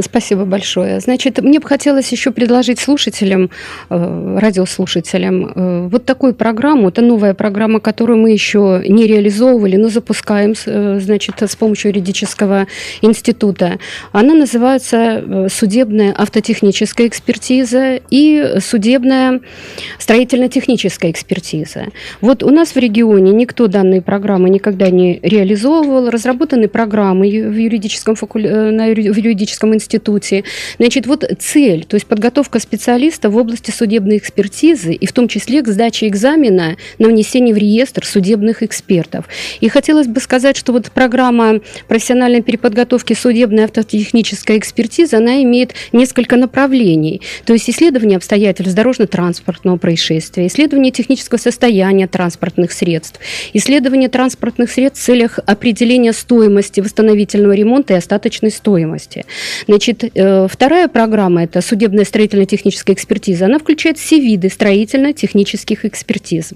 Спасибо 0.00 0.44
большое. 0.44 1.00
Значит, 1.00 1.40
мне 1.42 1.60
бы 1.60 1.68
хотелось 1.68 2.10
еще 2.10 2.32
предложить 2.32 2.80
слушателям, 2.80 3.50
э, 3.88 4.38
радиослушателям, 4.40 5.52
э, 5.54 5.88
вот 5.88 6.04
такую 6.04 6.34
программу. 6.34 6.88
Это 6.88 7.02
новая 7.02 7.34
программа, 7.34 7.80
которую 7.80 8.18
мы 8.18 8.32
еще 8.32 8.82
не 8.86 9.06
реализовывали, 9.06 9.76
но 9.76 9.88
запускаем, 9.88 10.54
э, 10.66 10.98
значит, 11.00 11.40
с 11.40 11.54
помощью 11.54 11.90
юридического 11.90 12.66
института. 13.00 13.78
Она 14.12 14.34
называется 14.34 15.48
«Судебная 15.50 16.14
автотехническая 16.16 17.06
экспертиза» 17.06 18.00
и 18.10 18.56
«Судебная 18.60 19.40
строительно-техническая 19.98 21.10
экспертиза». 21.10 21.86
Вот 22.20 22.42
у 22.42 22.50
нас 22.50 22.74
в 22.74 22.76
регионе 22.76 23.32
никто 23.32 23.68
данные 23.68 24.02
программы 24.02 24.50
никогда 24.50 24.90
не 24.90 25.20
реализовывал. 25.22 26.10
Разработаны 26.10 26.68
программы 26.68 27.28
в 27.28 27.56
юридическом, 27.56 28.16
факу... 28.16 28.38
на 28.38 28.86
юри... 28.86 29.10
в 29.10 29.16
юридическом 29.16 29.75
институте. 29.76 30.44
Значит, 30.78 31.06
вот 31.06 31.24
цель, 31.38 31.84
то 31.84 31.94
есть 31.94 32.06
подготовка 32.06 32.58
специалиста 32.58 33.30
в 33.30 33.36
области 33.36 33.70
судебной 33.70 34.18
экспертизы 34.18 34.92
и 34.92 35.06
в 35.06 35.12
том 35.12 35.28
числе 35.28 35.62
к 35.62 35.68
сдаче 35.68 36.08
экзамена 36.08 36.76
на 36.98 37.08
внесение 37.08 37.54
в 37.54 37.58
реестр 37.58 38.04
судебных 38.04 38.62
экспертов. 38.62 39.26
И 39.60 39.68
хотелось 39.68 40.06
бы 40.06 40.20
сказать, 40.20 40.56
что 40.56 40.72
вот 40.72 40.90
программа 40.90 41.60
профессиональной 41.88 42.42
переподготовки 42.42 43.12
судебной 43.12 43.64
автотехнической 43.64 44.58
экспертизы, 44.58 45.16
она 45.16 45.42
имеет 45.42 45.74
несколько 45.92 46.36
направлений. 46.36 47.20
То 47.44 47.52
есть 47.52 47.70
исследование 47.70 48.16
обстоятельств 48.16 48.74
дорожно-транспортного 48.74 49.76
происшествия, 49.76 50.46
исследование 50.46 50.92
технического 50.92 51.38
состояния 51.38 52.06
транспортных 52.06 52.72
средств, 52.72 53.20
исследование 53.52 54.08
транспортных 54.08 54.70
средств 54.70 55.02
в 55.02 55.06
целях 55.06 55.38
определения 55.46 56.12
стоимости 56.12 56.80
восстановительного 56.80 57.52
ремонта 57.52 57.94
и 57.94 57.96
остаточной 57.96 58.50
стоимости. 58.50 59.24
Значит, 59.66 60.04
э, 60.14 60.46
вторая 60.48 60.88
программа– 60.88 61.44
это 61.44 61.60
судебная 61.60 62.04
строительно-техническая 62.04 62.94
экспертиза. 62.94 63.46
Она 63.46 63.58
включает 63.58 63.98
все 63.98 64.18
виды 64.18 64.48
строительно-технических 64.48 65.84
экспертиз. 65.84 66.52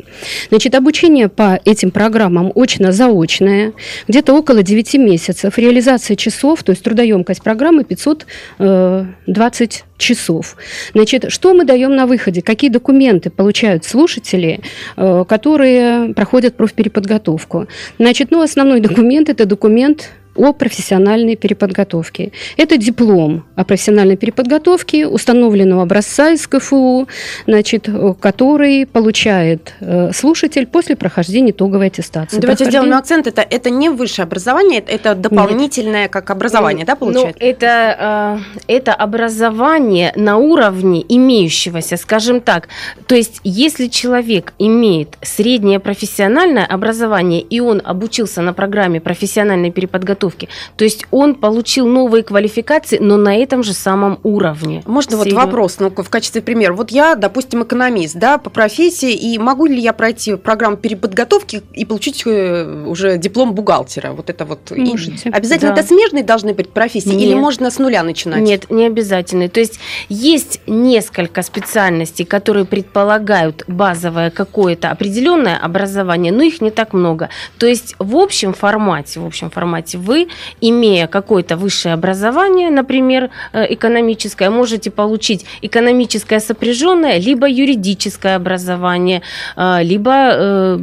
Значит, 0.48 0.74
обучение 0.74 1.28
по 1.28 1.60
этим 1.64 1.90
программам 1.90 2.52
очно-заочное, 2.54 3.72
где-то 4.06 4.34
около 4.34 4.62
9 4.62 4.94
месяцев. 4.94 5.58
Реализация 5.58 6.16
часов, 6.16 6.62
то 6.62 6.70
есть 6.70 6.82
трудоемкость 6.82 7.42
программы 7.42 7.84
520 7.84 8.26
э, 8.58 9.90
часов. 9.98 10.56
Значит, 10.94 11.26
что 11.28 11.54
мы 11.54 11.64
даем 11.64 11.94
на 11.94 12.06
выходе? 12.06 12.42
Какие 12.42 12.70
документы 12.70 13.30
получают 13.30 13.84
слушатели, 13.84 14.60
э, 14.96 15.24
которые 15.28 16.14
проходят 16.14 16.56
профпереподготовку? 16.56 17.66
Значит, 17.98 18.30
ну, 18.30 18.42
основной 18.42 18.80
документ– 18.80 19.28
это 19.30 19.46
документ 19.46 20.10
о 20.40 20.52
профессиональной 20.52 21.36
переподготовке. 21.36 22.32
Это 22.56 22.78
диплом 22.78 23.44
о 23.56 23.64
профессиональной 23.64 24.16
переподготовке 24.16 25.06
установленного 25.06 25.82
образца 25.82 26.30
из 26.30 26.46
КФУ, 26.46 27.08
значит, 27.46 27.88
который 28.20 28.86
получает 28.86 29.74
э, 29.80 30.12
слушатель 30.12 30.66
после 30.66 30.96
прохождения 30.96 31.50
итоговой 31.50 31.88
аттестации. 31.88 32.38
Давайте 32.38 32.64
Прохождение... 32.64 32.70
сделаем 32.70 32.98
акцент. 32.98 33.26
Это, 33.26 33.42
это 33.42 33.68
не 33.68 33.90
высшее 33.90 34.24
образование, 34.24 34.80
это 34.80 35.14
дополнительное 35.14 36.02
Нет. 36.02 36.10
как 36.10 36.30
образование, 36.30 36.86
да, 36.86 36.94
ну, 36.94 36.98
получается? 36.98 37.38
Ну, 37.38 37.46
это, 37.46 38.40
э, 38.66 38.72
это 38.78 38.94
образование 38.94 40.12
на 40.16 40.38
уровне 40.38 41.04
имеющегося, 41.06 41.98
скажем 41.98 42.40
так. 42.40 42.68
То 43.06 43.14
есть, 43.14 43.40
если 43.44 43.88
человек 43.88 44.54
имеет 44.58 45.18
среднее 45.20 45.80
профессиональное 45.80 46.64
образование, 46.64 47.42
и 47.42 47.60
он 47.60 47.82
обучился 47.84 48.40
на 48.40 48.54
программе 48.54 49.00
профессиональной 49.00 49.70
переподготовки, 49.70 50.29
подготовки. 50.30 50.48
То 50.76 50.84
есть 50.84 51.04
он 51.10 51.34
получил 51.34 51.86
новые 51.86 52.22
квалификации, 52.22 52.98
но 52.98 53.16
на 53.16 53.36
этом 53.36 53.62
же 53.62 53.72
самом 53.72 54.18
уровне. 54.22 54.82
Можно 54.86 55.16
вот 55.16 55.32
вопрос, 55.32 55.78
ну, 55.78 55.90
в 55.90 56.10
качестве 56.10 56.42
примера. 56.42 56.72
Вот 56.72 56.90
я, 56.90 57.14
допустим, 57.14 57.62
экономист, 57.62 58.16
да, 58.16 58.38
по 58.38 58.50
профессии, 58.50 59.12
и 59.12 59.38
могу 59.38 59.66
ли 59.66 59.78
я 59.80 59.92
пройти 59.92 60.36
программу 60.36 60.76
переподготовки 60.76 61.62
и 61.74 61.84
получить 61.84 62.22
э, 62.26 62.84
уже 62.86 63.18
диплом 63.18 63.54
бухгалтера? 63.54 64.12
Вот 64.12 64.30
это 64.30 64.44
вот. 64.44 64.70
Можете. 64.70 65.30
Обязательно 65.30 65.74
да. 65.74 65.80
это 65.80 65.88
смежные 65.88 66.24
должны 66.24 66.54
быть 66.54 66.70
профессии 66.70 67.08
Нет. 67.08 67.22
или 67.22 67.34
можно 67.34 67.70
с 67.70 67.78
нуля 67.78 68.02
начинать? 68.02 68.40
Нет, 68.40 68.70
не 68.70 68.86
обязательно. 68.86 69.48
То 69.48 69.60
есть 69.60 69.80
есть 70.08 70.60
несколько 70.66 71.42
специальностей, 71.42 72.24
которые 72.24 72.64
предполагают 72.64 73.64
базовое 73.66 74.30
какое-то 74.30 74.90
определенное 74.90 75.56
образование, 75.56 76.32
но 76.32 76.42
их 76.42 76.60
не 76.60 76.70
так 76.70 76.92
много. 76.92 77.28
То 77.58 77.66
есть 77.66 77.94
в 77.98 78.16
общем 78.16 78.52
формате, 78.52 79.20
в 79.20 79.26
общем 79.26 79.50
формате 79.50 79.98
вы 79.98 80.09
вы, 80.10 80.28
имея 80.60 81.06
какое-то 81.06 81.56
высшее 81.56 81.94
образование, 81.94 82.70
например, 82.70 83.30
э, 83.52 83.74
экономическое, 83.74 84.50
можете 84.50 84.90
получить 84.90 85.46
экономическое 85.62 86.40
сопряженное, 86.40 87.18
либо 87.18 87.46
юридическое 87.46 88.36
образование, 88.36 89.22
э, 89.56 89.82
либо 89.82 90.12
э, 90.12 90.78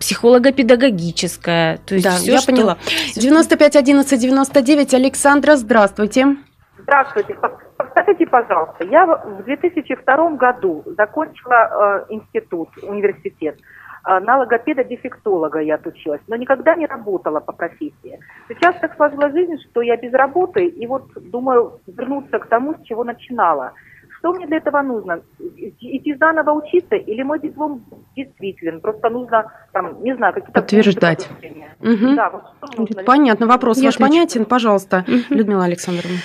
психолого-педагогическое. 0.00 1.78
То 1.86 1.94
есть 1.94 2.04
да, 2.04 2.16
все, 2.16 2.32
я 2.32 2.38
что... 2.38 2.52
поняла. 2.52 2.76
95 3.16 3.76
11 3.76 4.20
99. 4.20 4.94
Александра, 4.94 5.56
здравствуйте. 5.56 6.36
Здравствуйте. 6.78 7.36
Скажите, 7.90 8.26
пожалуйста, 8.26 8.84
я 8.84 9.06
в 9.06 9.44
2002 9.44 10.30
году 10.30 10.84
закончила 10.98 12.04
э, 12.08 12.14
институт, 12.14 12.68
университет. 12.82 13.56
На 14.06 14.38
логопеда-дефектолога 14.38 15.60
я 15.60 15.76
отучилась, 15.76 16.20
но 16.28 16.36
никогда 16.36 16.74
не 16.74 16.86
работала 16.86 17.40
по 17.40 17.52
профессии. 17.52 18.18
Сейчас 18.48 18.76
так 18.80 18.96
сложилась 18.96 19.32
жизнь, 19.32 19.56
что 19.70 19.82
я 19.82 19.96
без 19.96 20.12
работы, 20.12 20.66
и 20.66 20.86
вот 20.86 21.04
думаю 21.16 21.80
вернуться 21.86 22.38
к 22.38 22.46
тому, 22.46 22.74
с 22.74 22.82
чего 22.86 23.04
начинала. 23.04 23.72
что 24.18 24.32
мне 24.32 24.46
для 24.46 24.58
этого 24.58 24.82
нужно? 24.82 25.20
Идти 25.80 26.14
заново 26.14 26.52
учиться 26.52 26.96
или 26.96 27.22
мой 27.22 27.40
диплом 27.40 27.84
действителен? 28.16 28.80
Просто 28.80 29.10
нужно, 29.10 29.52
там, 29.72 30.02
не 30.02 30.14
знаю, 30.16 30.34
какие-то... 30.34 30.60
Подтверждать. 30.60 31.28
Угу. 31.80 32.14
Да, 32.14 32.30
вот 32.30 33.04
Понятно, 33.06 33.46
вопрос 33.46 33.78
Я 33.78 33.84
ваш 33.84 33.96
отвечу. 33.96 34.10
понятен, 34.10 34.44
пожалуйста, 34.44 35.04
угу. 35.06 35.34
Людмила 35.34 35.64
Александровна. 35.64 36.18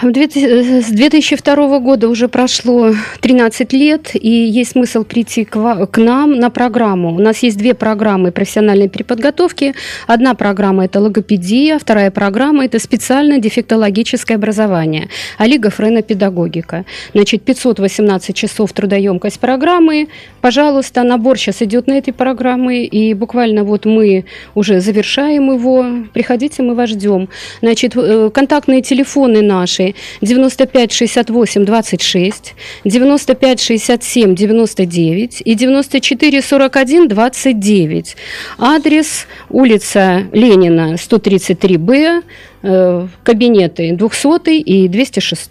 С 0.00 0.90
2002 0.90 1.78
года 1.80 2.08
уже 2.08 2.28
прошло 2.28 2.92
13 3.20 3.72
лет, 3.72 4.10
и 4.14 4.30
есть 4.30 4.72
смысл 4.72 5.02
прийти 5.04 5.44
к, 5.44 5.88
нам 5.96 6.38
на 6.38 6.50
программу. 6.50 7.14
У 7.14 7.18
нас 7.18 7.42
есть 7.42 7.56
две 7.56 7.74
программы 7.74 8.30
профессиональной 8.30 8.88
переподготовки. 8.88 9.74
Одна 10.06 10.34
программа– 10.34 10.84
это 10.86 11.00
логопедия, 11.00 11.78
вторая 11.78 12.12
программа– 12.12 12.64
это 12.66 12.78
специальное 12.78 13.38
дефектологическое 13.38 14.36
образование, 14.36 15.08
Олига 15.36 15.70
Френа 15.70 16.02
педагогика. 16.02 16.84
Значит, 17.12 17.42
518 17.42 18.36
часов 18.36 18.72
трудоемкость 18.72 19.40
программы. 19.40 20.08
Пожалуйста, 20.42 21.02
набор 21.02 21.38
сейчас 21.38 21.62
идет 21.62 21.88
на 21.88 21.94
этой 21.94 22.12
программы, 22.12 22.84
и 22.84 23.14
буквально 23.14 23.64
вот 23.64 23.84
мы 23.84 24.26
уже 24.54 24.80
завершаем 24.80 25.52
его. 25.52 25.84
Приходите, 26.12 26.62
мы 26.62 26.74
вас 26.74 26.90
ждем. 26.90 27.28
Значит, 27.62 27.96
э, 27.96 28.30
контактные 28.32 28.82
телефоны 28.82 29.42
на 29.42 29.55
наши 29.60 29.94
95 30.20 30.92
68 30.92 31.64
26, 31.64 32.54
95 32.84 33.60
67 33.60 34.34
99 34.34 35.42
и 35.44 35.54
94 35.54 36.42
41 36.42 37.08
29. 37.08 38.16
Адрес 38.58 39.26
улица 39.50 40.26
Ленина, 40.32 40.94
133Б, 40.94 42.22
Э, 42.55 42.55
кабинеты 43.22 43.92
200 43.92 44.50
и 44.50 44.88
206. 44.88 45.50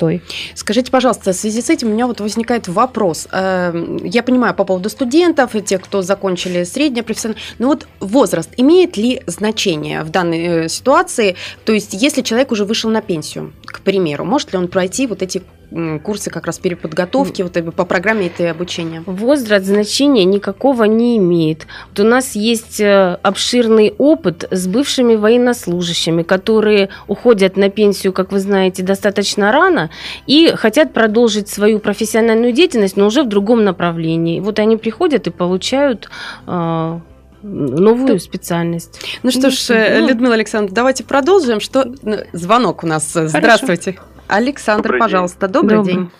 Скажите, 0.53 0.91
пожалуйста, 0.91 1.31
в 1.31 1.35
связи 1.35 1.61
с 1.61 1.69
этим 1.69 1.89
у 1.89 1.91
меня 1.91 2.07
вот 2.07 2.19
возникает 2.19 2.67
вопрос. 2.67 3.27
Э, 3.31 3.73
я 4.03 4.23
понимаю 4.23 4.53
по 4.53 4.65
поводу 4.65 4.89
студентов 4.89 5.55
и 5.55 5.61
тех, 5.61 5.81
кто 5.81 6.01
закончили 6.01 6.63
среднее 6.63 7.03
профессиональное, 7.03 7.43
но 7.59 7.67
вот 7.67 7.87
возраст 7.99 8.49
имеет 8.57 8.97
ли 8.97 9.21
значение 9.27 10.03
в 10.03 10.09
данной 10.09 10.65
э, 10.65 10.69
ситуации? 10.69 11.35
То 11.63 11.73
есть, 11.73 11.93
если 11.93 12.21
человек 12.21 12.51
уже 12.51 12.65
вышел 12.65 12.89
на 12.89 13.01
пенсию, 13.01 13.53
к 13.65 13.81
примеру, 13.81 14.25
может 14.25 14.51
ли 14.51 14.57
он 14.57 14.67
пройти 14.67 15.07
вот 15.07 15.21
эти 15.21 15.43
курсы 16.03 16.29
как 16.29 16.45
раз 16.45 16.59
переподготовки 16.59 17.41
вот 17.41 17.75
по 17.75 17.85
программе 17.85 18.27
этой 18.27 18.51
обучения? 18.51 19.03
Возраст 19.05 19.65
значения 19.65 20.25
никакого 20.25 20.83
не 20.83 21.17
имеет. 21.17 21.67
Вот 21.89 21.99
у 21.99 22.07
нас 22.07 22.35
есть 22.35 22.79
э, 22.79 23.17
обширный 23.21 23.93
опыт 23.97 24.47
с 24.51 24.67
бывшими 24.67 25.15
военнослужащими, 25.15 26.23
которые 26.23 26.89
уходят 27.07 27.57
на 27.57 27.69
пенсию, 27.69 28.13
как 28.13 28.31
вы 28.31 28.39
знаете, 28.39 28.83
достаточно 28.83 29.51
рано 29.51 29.89
и 30.27 30.49
хотят 30.55 30.93
продолжить 30.93 31.49
свою 31.49 31.79
профессиональную 31.79 32.51
деятельность, 32.51 32.97
но 32.97 33.07
уже 33.07 33.23
в 33.23 33.27
другом 33.27 33.63
направлении. 33.63 34.39
Вот 34.39 34.59
они 34.59 34.77
приходят 34.77 35.27
и 35.27 35.31
получают 35.31 36.09
э, 36.47 36.99
новую 37.43 38.07
Тут... 38.07 38.21
специальность. 38.21 38.99
Ну 39.23 39.31
что 39.31 39.49
ж, 39.49 39.69
ну, 39.69 40.07
Людмила 40.07 40.33
Александровна, 40.33 40.75
давайте 40.75 41.03
продолжим. 41.03 41.59
Что 41.59 41.85
звонок 42.33 42.83
у 42.83 42.87
нас? 42.87 43.11
Хорошо. 43.13 43.37
Здравствуйте. 43.37 43.97
Александр, 44.27 44.89
добрый 44.89 44.99
пожалуйста, 44.99 45.47
день. 45.47 45.53
добрый, 45.53 45.77
добрый 45.77 45.93
день. 45.93 46.11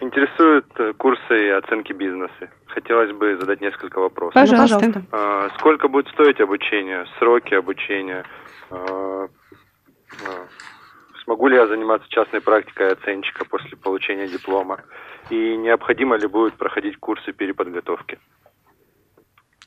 Интересуют 0.00 0.66
э, 0.78 0.92
курсы 0.94 1.46
и 1.46 1.48
оценки 1.50 1.92
бизнеса. 1.92 2.50
Хотелось 2.66 3.12
бы 3.12 3.36
задать 3.40 3.60
несколько 3.60 4.00
вопросов. 4.00 4.34
Пожалуйста. 4.34 5.02
А, 5.12 5.48
сколько 5.58 5.88
будет 5.88 6.08
стоить 6.08 6.40
обучение, 6.40 7.06
сроки 7.18 7.54
обучения? 7.54 8.24
А, 8.70 9.28
а, 9.28 10.46
смогу 11.22 11.46
ли 11.46 11.56
я 11.56 11.66
заниматься 11.66 12.08
частной 12.10 12.40
практикой 12.40 12.92
оценщика 12.92 13.44
после 13.44 13.76
получения 13.76 14.26
диплома? 14.26 14.80
И 15.30 15.56
необходимо 15.56 16.16
ли 16.16 16.26
будет 16.26 16.54
проходить 16.54 16.98
курсы 16.98 17.32
переподготовки? 17.32 18.18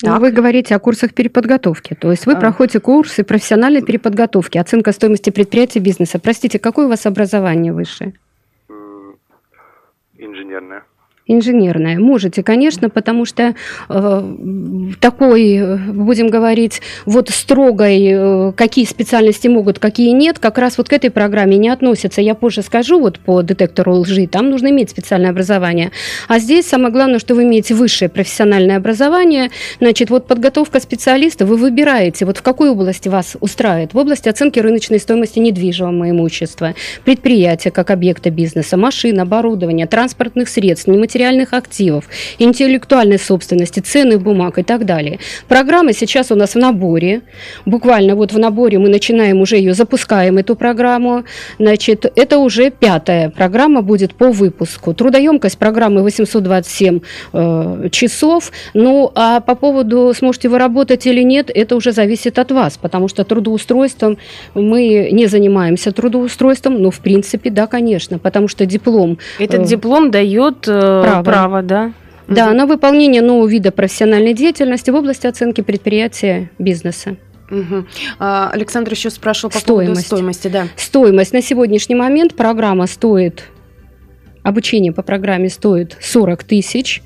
Так. 0.02 0.22
Вы 0.22 0.32
говорите 0.32 0.76
о 0.76 0.80
курсах 0.80 1.14
переподготовки, 1.14 1.96
то 1.96 2.12
есть 2.12 2.28
вы 2.28 2.34
а. 2.34 2.40
проходите 2.40 2.80
курсы 2.80 3.24
профессиональной 3.24 3.82
переподготовки, 3.82 4.60
оценка 4.60 4.92
стоимости 4.92 5.32
предприятия 5.32 5.80
бизнеса. 5.80 6.20
Простите, 6.20 6.60
какое 6.60 6.86
у 6.86 6.90
вас 6.90 7.08
образование 7.08 7.74
высшее? 7.74 8.14
Инженерное. 10.18 10.84
Инженерная. 11.30 12.00
Можете, 12.00 12.42
конечно, 12.42 12.90
потому 12.90 13.26
что 13.26 13.54
э, 13.90 14.36
такой, 15.02 15.78
будем 15.90 16.30
говорить, 16.30 16.82
вот 17.06 17.30
строгой, 17.30 18.08
э, 18.12 18.52
какие 18.54 18.86
специальности 18.86 19.50
могут, 19.50 19.78
какие 19.78 20.12
нет, 20.12 20.40
как 20.40 20.58
раз 20.58 20.78
вот 20.78 20.88
к 20.88 20.94
этой 20.94 21.10
программе 21.10 21.58
не 21.58 21.68
относятся. 21.68 22.22
Я 22.22 22.34
позже 22.34 22.62
скажу 22.62 23.02
вот 23.02 23.20
по 23.20 23.42
детектору 23.42 23.96
лжи, 23.96 24.26
там 24.28 24.50
нужно 24.50 24.70
иметь 24.70 24.90
специальное 24.90 25.32
образование. 25.32 25.92
А 26.30 26.40
здесь 26.40 26.66
самое 26.66 26.94
главное, 26.94 27.20
что 27.20 27.36
вы 27.36 27.44
имеете 27.44 27.74
высшее 27.74 28.08
профессиональное 28.08 28.78
образование. 28.78 29.52
Значит, 29.82 30.10
вот 30.10 30.28
подготовка 30.28 30.80
специалиста, 30.80 31.46
вы 31.46 31.58
выбираете, 31.58 32.26
вот 32.26 32.38
в 32.38 32.42
какой 32.42 32.70
области 32.70 33.10
вас 33.10 33.36
устраивает. 33.42 33.94
В 33.94 33.98
области 33.98 34.30
оценки 34.30 34.60
рыночной 34.60 35.00
стоимости 35.00 35.40
недвижимого 35.40 36.10
имущества, 36.10 36.74
предприятия 37.04 37.72
как 37.72 37.92
объекта 37.92 38.30
бизнеса, 38.30 38.78
машин, 38.78 39.20
оборудования, 39.20 39.88
транспортных 39.88 40.48
средств, 40.48 40.88
нематериальных 40.88 41.17
материальных 41.18 41.54
активов, 41.54 42.06
интеллектуальной 42.38 43.18
собственности, 43.18 43.80
ценных 43.80 44.22
бумаг 44.22 44.60
и 44.60 44.64
так 44.64 44.86
далее. 44.86 45.18
Программа 45.48 45.94
сейчас 45.94 46.32
у 46.32 46.36
нас 46.36 46.54
в 46.54 46.60
наборе. 46.60 47.22
Буквально 47.66 48.16
вот 48.16 48.34
в 48.34 48.38
наборе 48.38 48.78
мы 48.78 48.90
начинаем 48.90 49.42
уже 49.42 49.56
ее, 49.56 49.74
запускаем 49.74 50.38
эту 50.38 50.56
программу. 50.56 51.24
Значит, 51.58 52.06
это 52.16 52.38
уже 52.38 52.70
пятая 52.70 53.30
программа 53.30 53.82
будет 53.82 54.14
по 54.14 54.32
выпуску. 54.32 54.94
Трудоемкость 54.94 55.58
программы 55.58 56.04
827 56.04 57.00
э, 57.34 57.90
часов. 57.92 58.52
Ну, 58.76 59.12
а 59.16 59.40
по 59.40 59.56
поводу, 59.56 60.14
сможете 60.16 60.50
вы 60.50 60.60
работать 60.60 61.08
или 61.08 61.24
нет, 61.24 61.50
это 61.52 61.76
уже 61.76 61.94
зависит 61.94 62.38
от 62.38 62.52
вас, 62.52 62.78
потому 62.78 63.08
что 63.08 63.24
трудоустройством 63.24 64.20
мы 64.54 65.10
не 65.12 65.26
занимаемся 65.26 65.92
трудоустройством, 65.92 66.80
но 66.80 66.92
в 66.92 67.00
принципе, 67.00 67.50
да, 67.50 67.66
конечно, 67.66 68.20
потому 68.20 68.48
что 68.48 68.68
диплом... 68.68 69.18
Этот 69.40 69.62
э, 69.62 69.66
диплом 69.66 70.12
дает 70.12 70.68
э, 70.68 71.07
право, 71.10 71.24
право 71.24 71.62
да? 71.62 71.92
Да, 72.28 72.52
на 72.54 72.66
выполнение 72.66 73.22
нового 73.22 73.48
вида 73.48 73.72
профессиональной 73.72 74.34
деятельности 74.34 74.90
в 74.90 74.96
области 74.96 75.28
оценки 75.28 75.62
предприятия 75.62 76.52
бизнеса. 76.60 77.16
Угу. 77.50 77.86
Александр 78.20 78.92
еще 78.92 79.10
спрашивал 79.10 79.52
по 79.52 79.60
стоимость. 79.60 79.88
поводу 79.88 80.06
стоимости. 80.06 80.48
Да. 80.50 80.68
Стоимость 80.76 81.32
на 81.32 81.42
сегодняшний 81.42 81.96
момент 81.96 82.36
программа 82.36 82.88
стоит 82.88 83.46
Обучение 84.48 84.94
по 84.94 85.02
программе 85.02 85.50
стоит 85.50 85.98
40 86.00 86.46
тысяч. 86.46 87.02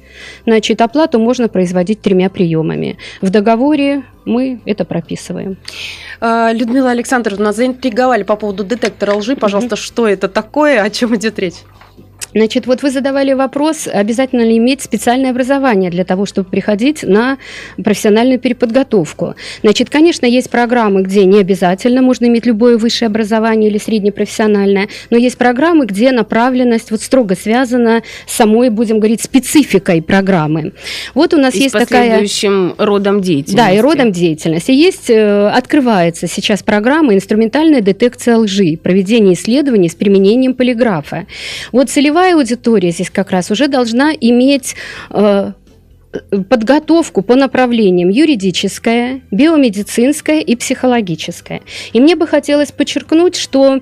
Значит, 0.45 0.79
оплату 0.79 1.17
можно 1.17 1.49
производить 1.49 1.99
тремя 1.99 2.29
приемами. 2.29 2.99
В 3.19 3.31
договоре 3.31 4.03
мы 4.25 4.61
это 4.65 4.85
прописываем. 4.85 5.57
А, 6.19 6.51
Людмила 6.53 6.91
Александровна, 6.91 7.51
заинтриговали 7.51 8.21
по 8.21 8.35
поводу 8.35 8.63
детектора 8.63 9.15
лжи. 9.15 9.35
Пожалуйста, 9.35 9.73
угу. 9.73 9.81
что 9.81 10.07
это 10.07 10.27
такое, 10.27 10.83
о 10.83 10.89
чем 10.91 11.15
идет 11.15 11.39
речь? 11.39 11.55
Значит, 12.33 12.67
вот 12.67 12.81
вы 12.81 12.91
задавали 12.91 13.33
вопрос, 13.33 13.87
обязательно 13.91 14.41
ли 14.41 14.57
иметь 14.57 14.81
специальное 14.81 15.31
образование 15.31 15.91
для 15.91 16.05
того, 16.05 16.25
чтобы 16.25 16.49
приходить 16.49 17.03
на 17.03 17.37
профессиональную 17.83 18.39
переподготовку. 18.39 19.35
Значит, 19.61 19.89
конечно, 19.89 20.25
есть 20.25 20.49
программы, 20.49 21.01
где 21.03 21.25
не 21.25 21.39
обязательно 21.39 22.01
можно 22.01 22.25
иметь 22.25 22.45
любое 22.45 22.77
высшее 22.77 23.07
образование 23.07 23.69
или 23.69 23.77
среднепрофессиональное, 23.77 24.87
но 25.09 25.17
есть 25.17 25.37
программы, 25.37 25.85
где 25.85 26.11
направленность 26.11 26.91
вот 26.91 27.01
строго 27.01 27.35
связана 27.35 28.03
с 28.25 28.35
самой, 28.35 28.69
будем 28.69 28.99
говорить, 28.99 29.21
спецификой 29.21 30.01
программы. 30.01 30.73
Вот 31.13 31.33
у 31.33 31.37
нас 31.37 31.55
и 31.55 31.63
есть 31.63 31.73
такая... 31.73 32.25
родом 32.77 33.21
деятельности. 33.21 33.55
Да, 33.55 33.71
и 33.71 33.79
родом 33.79 34.11
деятельности. 34.11 34.71
Есть, 34.71 35.09
э, 35.09 35.47
открывается 35.49 36.27
сейчас 36.27 36.63
программа 36.63 37.13
«Инструментальная 37.13 37.81
детекция 37.81 38.37
лжи», 38.37 38.77
проведение 38.81 39.33
исследований 39.33 39.89
с 39.89 39.95
применением 39.95 40.53
полиграфа. 40.53 41.25
Вот 41.71 41.89
целевая 41.89 42.20
целевая 42.21 42.35
аудитория 42.35 42.91
здесь 42.91 43.09
как 43.09 43.31
раз 43.31 43.49
уже 43.49 43.67
должна 43.67 44.13
иметь 44.13 44.75
э, 45.09 45.53
подготовку 46.49 47.23
по 47.23 47.35
направлениям 47.35 48.09
юридическая, 48.09 49.21
биомедицинская 49.31 50.41
и 50.41 50.55
психологическая. 50.55 51.61
И 51.93 51.99
мне 51.99 52.15
бы 52.15 52.27
хотелось 52.27 52.71
подчеркнуть, 52.71 53.35
что 53.35 53.79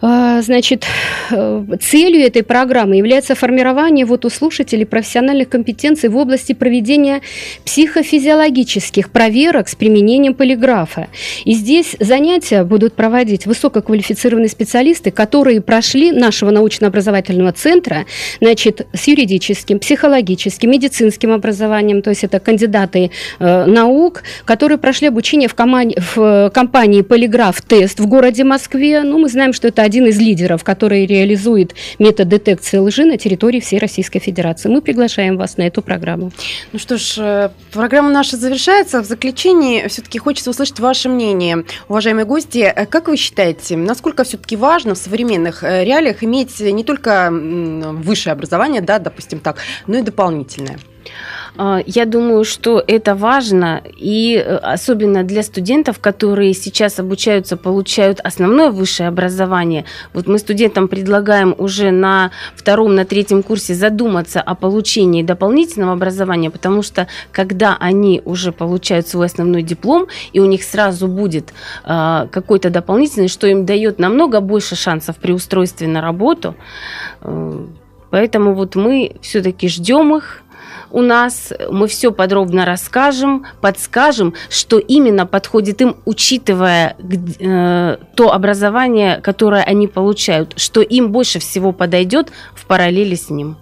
значит, 0.00 0.86
э, 1.30 1.64
целью 1.80 2.22
этой 2.24 2.42
программы 2.42 2.96
является 2.96 3.34
формирование 3.34 4.06
вот 4.06 4.24
у 4.24 4.30
слушателей 4.30 4.86
профессиональных 4.86 5.48
компетенций 5.48 6.08
в 6.08 6.16
области 6.16 6.52
проведения 6.52 7.20
психофизиологических 7.64 9.10
проверок 9.10 9.68
с 9.68 9.74
применением 9.74 10.34
полиграфа. 10.34 11.08
И 11.44 11.52
здесь 11.52 11.96
занятия 11.98 12.62
будут 12.62 12.94
проводить 12.94 13.46
высококвалифицированные 13.46 14.48
специалисты, 14.48 15.10
которые 15.10 15.60
прошли 15.60 16.12
нашего 16.12 16.50
научно-образовательного 16.50 17.52
центра, 17.52 18.06
значит, 18.40 18.86
с 18.92 19.08
юридическим, 19.08 19.80
психологическим, 19.80 20.70
медицинским 20.70 21.32
образованием, 21.32 22.02
то 22.02 22.10
есть 22.10 22.22
это 22.22 22.38
кандидаты 22.38 23.10
э, 23.40 23.64
наук, 23.64 24.22
которые 24.44 24.78
прошли 24.78 25.08
обучение 25.08 25.48
в, 25.48 25.54
команде, 25.54 25.96
в 26.14 26.50
компании 26.54 27.02
«Полиграф 27.02 27.60
Тест» 27.62 27.98
в 27.98 28.06
городе 28.06 28.44
Москве. 28.44 29.02
Ну, 29.02 29.18
мы 29.18 29.28
знаем, 29.28 29.52
что 29.52 29.68
это 29.68 29.87
один 29.88 30.06
из 30.06 30.18
лидеров, 30.18 30.64
который 30.64 31.06
реализует 31.06 31.74
метод 31.98 32.28
детекции 32.28 32.76
лжи 32.76 33.04
на 33.06 33.16
территории 33.16 33.58
всей 33.60 33.78
Российской 33.78 34.18
Федерации. 34.18 34.68
Мы 34.68 34.82
приглашаем 34.82 35.38
вас 35.38 35.56
на 35.56 35.62
эту 35.62 35.80
программу. 35.80 36.30
Ну 36.72 36.78
что 36.78 36.98
ж, 36.98 37.14
э, 37.16 37.50
программа 37.72 38.10
наша 38.10 38.36
завершается. 38.36 39.00
В 39.00 39.06
заключении 39.06 39.88
все-таки 39.88 40.18
хочется 40.18 40.50
услышать 40.50 40.78
ваше 40.78 41.08
мнение. 41.08 41.64
Уважаемые 41.88 42.26
гости, 42.26 42.58
э, 42.58 42.84
как 42.84 43.08
вы 43.08 43.16
считаете, 43.16 43.76
насколько 43.78 44.24
все-таки 44.24 44.56
важно 44.56 44.94
в 44.94 44.98
современных 44.98 45.64
э, 45.64 45.84
реалиях 45.84 46.22
иметь 46.22 46.60
не 46.60 46.84
только 46.84 47.30
высшее 47.30 48.32
образование, 48.34 48.82
да, 48.82 48.98
допустим 48.98 49.40
так, 49.40 49.56
но 49.86 49.96
и 49.96 50.02
дополнительное? 50.02 50.78
А, 51.58 51.80
я 51.86 52.04
думаю, 52.04 52.44
что 52.44 52.82
это 52.86 53.16
важно, 53.16 53.82
и 53.96 54.36
э, 54.36 54.56
особенно 54.56 55.24
для 55.24 55.42
студентов, 55.42 55.98
которые 55.98 56.54
сейчас 56.54 57.00
обучаются, 57.00 57.56
получают 57.56 58.20
основное 58.20 58.70
высшее 58.70 59.08
образование. 59.08 59.84
Вот 60.14 60.28
мы 60.28 60.38
студентам 60.38 60.86
предлагаем 60.86 61.54
уже 61.58 61.90
на 61.90 62.30
втором, 62.54 62.94
на 62.94 63.04
третьем 63.04 63.42
курсе 63.42 63.74
задуматься 63.74 64.40
о 64.40 64.54
получении 64.54 65.24
дополнительного 65.24 65.94
образования, 65.94 66.50
потому 66.50 66.82
что 66.82 67.08
когда 67.32 67.76
они 67.80 68.22
уже 68.24 68.52
получают 68.52 69.08
свой 69.08 69.26
основной 69.26 69.62
диплом, 69.62 70.06
и 70.32 70.38
у 70.38 70.46
них 70.46 70.62
сразу 70.62 71.08
будет 71.08 71.52
э, 71.84 72.28
какой-то 72.30 72.70
дополнительный, 72.70 73.28
что 73.28 73.48
им 73.48 73.66
дает 73.66 73.98
намного 73.98 74.40
больше 74.40 74.76
шансов 74.76 75.16
при 75.16 75.32
устройстве 75.32 75.88
на 75.88 76.00
работу. 76.00 76.54
Э, 77.22 77.66
поэтому 78.10 78.54
вот 78.54 78.76
мы 78.76 79.16
все-таки 79.22 79.68
ждем 79.68 80.16
их, 80.16 80.42
у 80.90 81.02
нас, 81.02 81.52
мы 81.70 81.86
все 81.86 82.12
подробно 82.12 82.64
расскажем, 82.64 83.46
подскажем, 83.60 84.34
что 84.48 84.78
именно 84.78 85.26
подходит 85.26 85.80
им, 85.80 85.96
учитывая 86.04 86.96
э, 86.98 87.96
то 88.14 88.32
образование, 88.32 89.20
которое 89.20 89.62
они 89.62 89.86
получают, 89.86 90.54
что 90.56 90.80
им 90.80 91.12
больше 91.12 91.38
всего 91.38 91.72
подойдет 91.72 92.30
в 92.54 92.66
параллели 92.66 93.14
с 93.14 93.30
ним. 93.30 93.56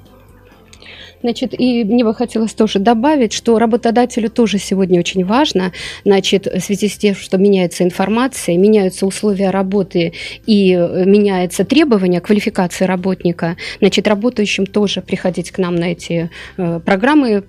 Значит, 1.23 1.59
и 1.59 1.85
мне 1.85 2.05
бы 2.05 2.15
хотелось 2.15 2.53
тоже 2.53 2.79
добавить, 2.79 3.33
что 3.33 3.59
работодателю 3.59 4.31
тоже 4.31 4.59
сегодня 4.59 5.01
очень 5.01 5.25
важно, 5.25 5.73
значит, 6.05 6.47
в 6.47 6.61
связи 6.61 6.89
с 6.89 6.97
тем, 6.97 7.15
что 7.15 7.39
меняется 7.39 7.85
информация, 7.85 8.57
меняются 8.57 9.07
условия 9.07 9.51
работы 9.51 10.13
и 10.47 10.73
э, 10.73 11.05
меняются 11.05 11.65
требования 11.65 12.21
квалификации 12.21 12.85
работника, 12.85 13.57
значит, 13.81 14.07
работающим 14.07 14.67
тоже 14.67 15.01
приходить 15.01 15.51
к 15.51 15.59
нам 15.59 15.75
на 15.77 15.93
эти 15.93 16.31
э, 16.57 16.81
программы 16.85 17.45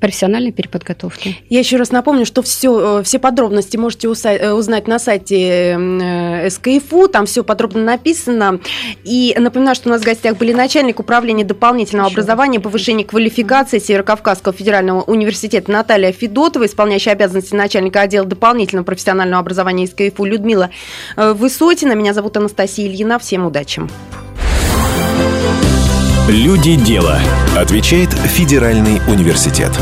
профессиональной 0.00 0.52
переподготовки. 0.52 1.36
Я 1.48 1.60
еще 1.60 1.76
раз 1.76 1.90
напомню, 1.90 2.26
что 2.26 2.42
все, 2.42 3.00
э, 3.00 3.02
все 3.02 3.18
подробности 3.18 3.76
можете 3.76 4.08
узнать 4.08 4.88
на 4.88 4.98
сайте 4.98 6.48
СКФУ, 6.48 7.08
там 7.08 7.26
все 7.26 7.44
подробно 7.44 7.82
написано. 7.84 8.60
И 9.04 9.34
напоминаю, 9.38 9.74
что 9.74 9.88
у 9.88 9.92
нас 9.92 10.02
в 10.02 10.04
гостях 10.04 10.36
были 10.36 10.52
начальник 10.52 11.00
управления 11.00 11.44
дополнительного 11.44 12.08
еще 12.08 12.10
образования, 12.10 12.60
повышения 12.60 13.04
квалификации 13.04 13.78
Северокавказского 13.78 14.54
федерального 14.54 15.02
университета 15.02 15.70
Наталья 15.70 16.12
Федотова, 16.12 16.66
исполняющая 16.66 17.12
обязанности 17.12 17.54
начальника 17.54 18.00
отдела 18.00 18.26
дополнительного 18.26 18.84
профессионального 18.84 19.40
образования 19.40 19.84
из 19.84 19.90
КФУ 19.90 20.24
Людмила 20.24 20.70
э, 21.16 21.32
Высотина. 21.32 21.92
Меня 21.92 22.14
зовут 22.14 22.36
Анастасия 22.36 22.86
Ильина. 22.86 23.18
Всем 23.18 23.46
удачи. 23.46 23.82
Люди 26.28 26.76
дела. 26.76 27.18
Отвечает 27.56 28.10
Федеральный 28.12 29.00
университет. 29.08 29.72